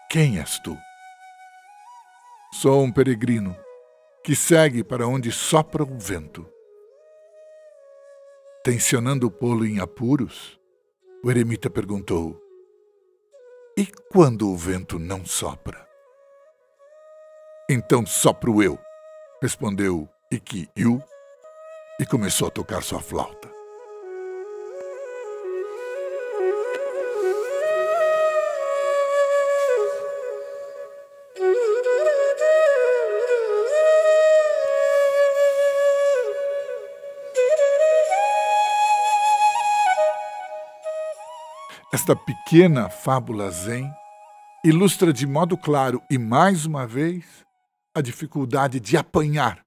Quem 0.08 0.38
és 0.38 0.60
tu? 0.60 0.78
Sou 2.52 2.84
um 2.84 2.92
peregrino 2.92 3.56
que 4.22 4.36
segue 4.36 4.84
para 4.84 5.04
onde 5.04 5.32
sopra 5.32 5.82
o 5.82 5.98
vento. 5.98 6.48
Tensionando 8.62 9.32
pô-lo 9.32 9.66
em 9.66 9.80
apuros, 9.80 10.60
o 11.24 11.28
eremita 11.28 11.68
perguntou: 11.68 12.40
E 13.76 13.84
quando 14.12 14.48
o 14.48 14.56
vento 14.56 14.96
não 14.96 15.26
sopra? 15.26 15.87
Então 17.70 18.06
sopro 18.06 18.62
eu, 18.62 18.78
respondeu 19.42 20.08
Ikiyu 20.30 21.02
e 22.00 22.06
começou 22.06 22.48
a 22.48 22.50
tocar 22.50 22.82
sua 22.82 22.98
flauta. 22.98 23.46
Esta 41.92 42.16
pequena 42.16 42.88
fábula 42.88 43.50
zen 43.50 43.92
ilustra 44.64 45.12
de 45.12 45.26
modo 45.26 45.58
claro 45.58 46.02
e 46.08 46.16
mais 46.16 46.64
uma 46.64 46.86
vez 46.86 47.46
a 47.98 48.02
dificuldade 48.02 48.80
de 48.80 48.96
apanhar 48.96 49.64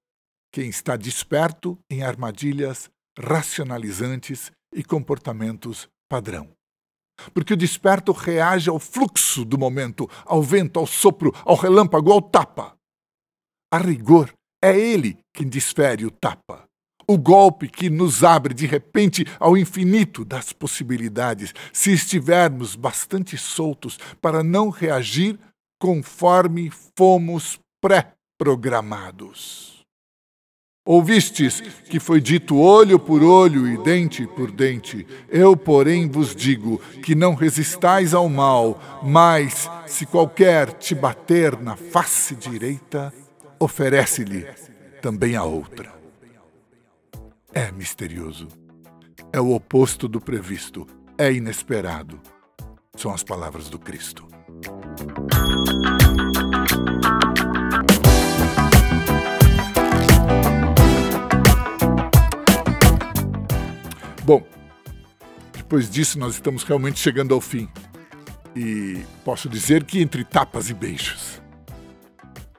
quem 0.51 0.69
está 0.69 0.95
desperto 0.95 1.77
em 1.89 2.03
armadilhas 2.03 2.89
racionalizantes 3.17 4.51
e 4.73 4.83
comportamentos 4.83 5.87
padrão. 6.09 6.49
Porque 7.33 7.53
o 7.53 7.57
desperto 7.57 8.11
reage 8.11 8.69
ao 8.69 8.79
fluxo 8.79 9.45
do 9.45 9.57
momento, 9.57 10.09
ao 10.25 10.41
vento, 10.41 10.79
ao 10.79 10.87
sopro, 10.87 11.31
ao 11.45 11.55
relâmpago, 11.55 12.11
ao 12.11 12.21
tapa. 12.21 12.75
A 13.71 13.77
rigor, 13.77 14.33
é 14.63 14.77
ele 14.77 15.19
quem 15.33 15.47
desfere 15.47 16.05
o 16.05 16.11
tapa 16.11 16.67
o 17.11 17.17
golpe 17.17 17.67
que 17.67 17.89
nos 17.89 18.23
abre 18.23 18.53
de 18.53 18.65
repente 18.65 19.25
ao 19.37 19.57
infinito 19.57 20.23
das 20.23 20.53
possibilidades, 20.53 21.53
se 21.73 21.91
estivermos 21.91 22.75
bastante 22.75 23.37
soltos 23.37 23.97
para 24.21 24.41
não 24.41 24.69
reagir 24.69 25.37
conforme 25.77 26.71
fomos 26.97 27.59
pré-programados. 28.41 29.85
Ouvistes 30.83 31.61
que 31.61 31.99
foi 31.99 32.19
dito 32.19 32.57
olho 32.57 32.97
por 32.97 33.21
olho 33.21 33.67
e 33.67 33.77
dente 33.83 34.25
por 34.25 34.51
dente. 34.51 35.05
Eu, 35.29 35.55
porém, 35.55 36.09
vos 36.09 36.35
digo 36.35 36.79
que 37.03 37.13
não 37.13 37.35
resistais 37.35 38.15
ao 38.15 38.27
mal, 38.27 38.81
mas, 39.03 39.69
se 39.85 40.07
qualquer 40.07 40.73
te 40.73 40.95
bater 40.95 41.55
na 41.61 41.75
face 41.75 42.35
direita, 42.35 43.13
oferece-lhe 43.59 44.47
também 45.01 45.35
a 45.35 45.43
outra. 45.43 45.93
é 47.53 47.71
misterioso. 47.71 48.47
É 49.31 49.39
o 49.39 49.53
oposto 49.53 50.07
do 50.07 50.19
previsto, 50.19 50.87
é 51.17 51.31
inesperado. 51.31 52.19
São 52.95 53.13
as 53.13 53.23
palavras 53.23 53.69
do 53.69 53.77
Cristo. 53.77 54.27
Bom, 64.23 64.45
depois 65.53 65.89
disso 65.89 66.19
nós 66.19 66.35
estamos 66.35 66.63
realmente 66.63 66.99
chegando 66.99 67.33
ao 67.33 67.41
fim. 67.41 67.67
E 68.55 69.03
posso 69.25 69.49
dizer 69.49 69.83
que 69.83 69.99
entre 69.99 70.23
tapas 70.23 70.69
e 70.69 70.73
beijos. 70.75 71.41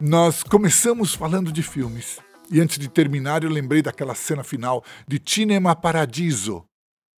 Nós 0.01 0.43
começamos 0.43 1.15
falando 1.15 1.53
de 1.53 1.63
filmes. 1.63 2.19
E 2.51 2.61
antes 2.61 2.79
de 2.79 2.89
terminar, 2.89 3.45
eu 3.45 3.51
lembrei 3.51 3.81
daquela 3.81 4.15
cena 4.15 4.43
final 4.43 4.85
de 5.07 5.23
Cinema 5.25 5.77
Paradiso, 5.77 6.65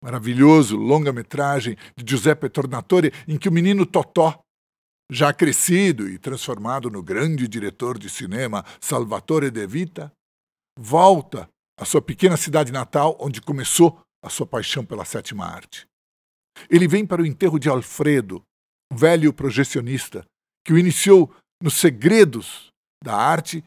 maravilhoso 0.03 0.75
longa-metragem 0.75 1.77
de 1.95 2.03
Giuseppe 2.05 2.49
Tornatore, 2.49 3.13
em 3.25 3.37
que 3.37 3.47
o 3.47 3.51
menino 3.51 3.85
Totó, 3.85 4.41
já 5.09 5.31
crescido 5.31 6.09
e 6.09 6.17
transformado 6.17 6.89
no 6.89 7.01
grande 7.01 7.47
diretor 7.47 7.97
de 7.97 8.09
cinema 8.09 8.65
Salvatore 8.81 9.49
De 9.49 9.65
Vita, 9.65 10.11
volta 10.77 11.47
à 11.79 11.85
sua 11.85 12.01
pequena 12.01 12.35
cidade 12.35 12.71
natal, 12.71 13.17
onde 13.19 13.41
começou 13.41 14.02
a 14.23 14.29
sua 14.29 14.47
paixão 14.47 14.85
pela 14.85 15.03
sétima 15.03 15.45
arte. 15.45 15.85
Ele 16.69 16.87
vem 16.87 17.05
para 17.05 17.21
o 17.21 17.25
enterro 17.25 17.59
de 17.59 17.67
Alfredo, 17.67 18.41
velho 18.91 19.33
projecionista, 19.33 20.25
que 20.65 20.71
o 20.71 20.77
iniciou 20.77 21.35
nos 21.61 21.75
segredos 21.75 22.69
da 23.03 23.15
arte 23.15 23.63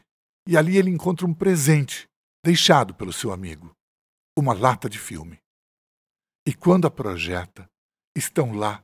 e 0.47 0.57
ali 0.57 0.77
ele 0.77 0.89
encontra 0.89 1.27
um 1.27 1.33
presente 1.33 2.07
deixado 2.43 2.95
pelo 2.95 3.13
seu 3.13 3.31
amigo, 3.31 3.71
uma 4.37 4.53
lata 4.53 4.89
de 4.89 4.97
filme. 4.97 5.37
E 6.47 6.53
quando 6.53 6.87
a 6.87 6.91
projeta, 6.91 7.67
estão 8.15 8.53
lá 8.53 8.81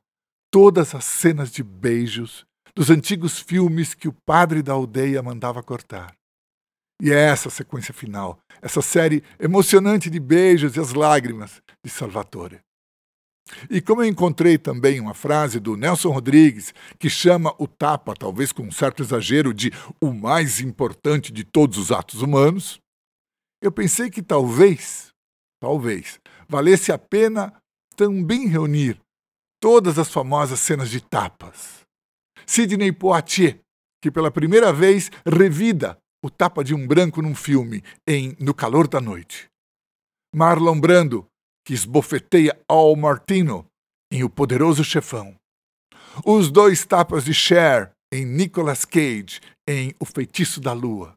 todas 0.52 0.94
as 0.94 1.06
cenas 1.06 1.52
de 1.52 1.64
beijos 1.64 2.46
dos 2.76 2.90
antigos 2.90 3.40
filmes 3.40 3.94
que 3.94 4.08
o 4.08 4.16
padre 4.26 4.62
da 4.62 4.74
aldeia 4.74 5.24
mandava 5.24 5.64
cortar. 5.64 6.14
E 7.04 7.12
é 7.12 7.20
essa 7.20 7.50
sequência 7.50 7.94
final, 7.94 8.40
essa 8.62 8.82
série 8.82 9.22
emocionante 9.38 10.10
de 10.10 10.22
beijos 10.22 10.78
e 10.78 10.80
as 10.80 10.94
lágrimas 10.94 11.62
de 11.84 11.92
Salvatore. 11.92 12.62
E 13.70 13.82
como 13.82 14.02
eu 14.02 14.08
encontrei 14.08 14.58
também 14.58 15.02
uma 15.02 15.14
frase 15.14 15.60
do 15.60 15.76
Nelson 15.76 16.12
Rodrigues, 16.12 16.74
que 16.98 17.10
chama 17.10 17.54
o 17.60 17.68
tapa, 17.68 18.14
talvez 18.14 18.54
com 18.54 18.64
um 18.64 18.72
certo 18.72 19.04
exagero, 19.04 19.54
de 19.54 19.70
o 20.00 20.14
mais 20.14 20.62
importante 20.62 21.34
de 21.34 21.44
todos 21.44 21.78
os 21.78 21.92
atos 21.92 22.22
humanos, 22.22 22.80
eu 23.62 23.70
pensei 23.70 24.10
que 24.10 24.24
talvez, 24.24 25.10
talvez, 25.62 26.22
valesse 26.48 26.90
a 26.90 26.98
pena 26.98 27.54
também 27.98 28.48
reunir 28.48 28.98
todas 29.62 30.00
as 30.00 30.10
famosas 30.10 30.62
cenas 30.62 30.90
de 30.90 31.02
tapas. 31.02 31.82
Sidney 32.46 32.94
Poitier, 32.94 33.60
que 34.02 34.10
pela 34.10 34.32
primeira 34.32 34.72
vez 34.72 35.12
revida 35.26 36.02
o 36.24 36.30
tapa 36.30 36.64
de 36.64 36.74
um 36.74 36.88
branco 36.88 37.22
num 37.22 37.36
filme 37.36 37.84
em 38.08 38.36
No 38.40 38.54
Calor 38.54 38.88
da 38.88 39.02
Noite. 39.02 39.50
Marlon 40.34 40.80
Brando, 40.80 41.28
que 41.66 41.74
esbofeteia 41.74 42.58
Al 42.68 42.96
Martino 42.96 43.68
em 44.10 44.24
O 44.24 44.30
Poderoso 44.30 44.86
Chefão. 44.86 45.36
Os 46.26 46.50
dois 46.50 46.86
tapas 46.86 47.26
de 47.26 47.34
Cher 47.34 47.92
em 48.12 48.26
Nicolas 48.26 48.86
Cage 48.86 49.42
em 49.68 49.94
O 50.00 50.06
Feitiço 50.06 50.62
da 50.62 50.72
Lua. 50.72 51.14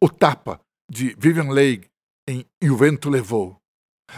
O 0.00 0.10
tapa 0.10 0.60
de 0.90 1.16
Vivian 1.18 1.50
Leigh 1.50 1.88
em 2.28 2.44
E 2.62 2.68
o 2.68 2.76
Vento 2.76 3.08
Levou. 3.08 3.56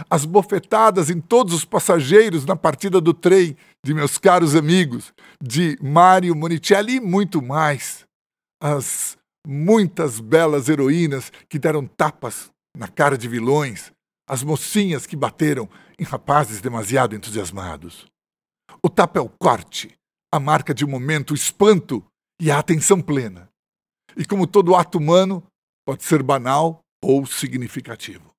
As 0.08 0.24
bofetadas 0.24 1.08
em 1.08 1.20
todos 1.20 1.54
os 1.54 1.64
passageiros 1.64 2.44
na 2.44 2.56
partida 2.56 3.00
do 3.00 3.14
trem 3.14 3.56
de 3.84 3.94
meus 3.94 4.18
caros 4.18 4.56
amigos, 4.56 5.12
de 5.40 5.78
Mário 5.80 6.34
Monicelli 6.34 6.96
e 6.96 7.00
muito 7.00 7.40
mais. 7.40 8.04
As 8.62 9.19
muitas 9.46 10.20
belas 10.20 10.68
heroínas 10.68 11.32
que 11.48 11.58
deram 11.58 11.86
tapas 11.86 12.50
na 12.76 12.88
cara 12.88 13.16
de 13.16 13.28
vilões, 13.28 13.92
as 14.28 14.42
mocinhas 14.42 15.06
que 15.06 15.16
bateram 15.16 15.68
em 15.98 16.04
rapazes 16.04 16.60
demasiado 16.60 17.14
entusiasmados. 17.14 18.06
O 18.82 18.88
tapa 18.88 19.18
é 19.18 19.22
o 19.22 19.28
corte, 19.28 19.94
a 20.32 20.38
marca 20.38 20.72
de 20.72 20.84
um 20.84 20.88
momento, 20.88 21.32
o 21.32 21.34
espanto 21.34 22.04
e 22.40 22.50
a 22.50 22.58
atenção 22.58 23.02
plena. 23.02 23.48
E 24.16 24.24
como 24.24 24.46
todo 24.46 24.74
ato 24.74 24.98
humano, 24.98 25.42
pode 25.84 26.04
ser 26.04 26.22
banal 26.22 26.80
ou 27.02 27.26
significativo. 27.26 28.30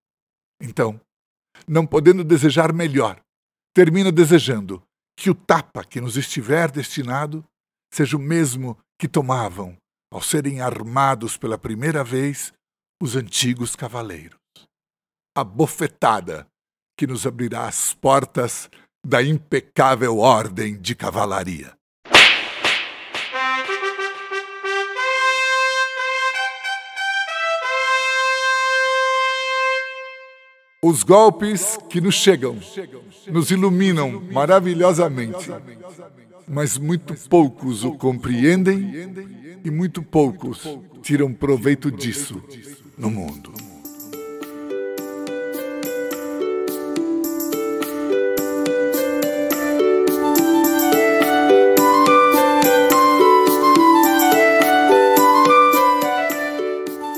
Então, 0.62 1.00
não 1.68 1.86
podendo 1.86 2.24
desejar 2.24 2.72
melhor, 2.72 3.22
termina 3.74 4.12
desejando 4.12 4.82
que 5.18 5.30
o 5.30 5.36
tapa 5.36 5.84
que 5.84 6.02
nos 6.02 6.18
estiver 6.18 6.72
destinado 6.72 7.44
seja 7.94 8.16
o 8.16 8.20
mesmo 8.20 8.78
que 8.98 9.08
tomavam, 9.08 9.76
ao 10.12 10.22
serem 10.22 10.62
armados 10.62 11.38
pela 11.38 11.58
primeira 11.58 12.04
vez, 12.04 12.54
os 13.02 13.16
antigos 13.16 13.76
cavaleiros 13.76 14.42
a 15.34 15.44
bofetada 15.44 16.46
que 16.98 17.08
nos 17.08 17.26
abrirá 17.26 17.68
as 17.68 17.94
portas 17.94 18.70
da 19.06 19.24
impecável 19.24 20.18
ordem 20.18 20.80
de 20.80 20.94
cavalaria. 20.94 21.74
Os 30.84 31.04
golpes 31.04 31.78
que 31.90 32.02
nos 32.02 32.16
chegam 32.16 32.60
nos 33.28 33.52
iluminam 33.52 34.20
maravilhosamente, 34.32 35.50
mas 36.48 36.78
muito 36.78 37.14
poucos 37.30 37.84
o 37.84 37.94
compreendem 37.94 38.92
e 39.64 39.72
muito 39.72 40.02
poucos 40.02 40.68
tiram 41.02 41.34
proveito 41.34 41.92
disso 41.92 42.42
no 42.98 43.10
mundo. 43.10 43.52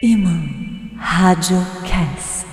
Iman 0.00 0.94
Radiocast. 0.96 2.46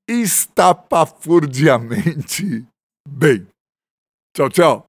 estapafurdiamente 0.08 2.66
bem. 3.08 3.46
Tchau, 4.40 4.50
tchau. 4.50 4.86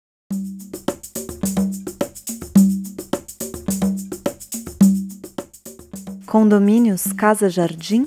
Condomínios 6.24 7.12
Casa 7.12 7.48
Jardim, 7.50 8.06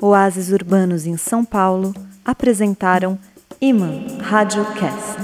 oásis 0.00 0.50
urbanos 0.50 1.04
em 1.04 1.18
São 1.18 1.44
Paulo, 1.44 1.92
apresentaram 2.24 3.18
Iman 3.60 4.18
Radiocast. 4.22 5.17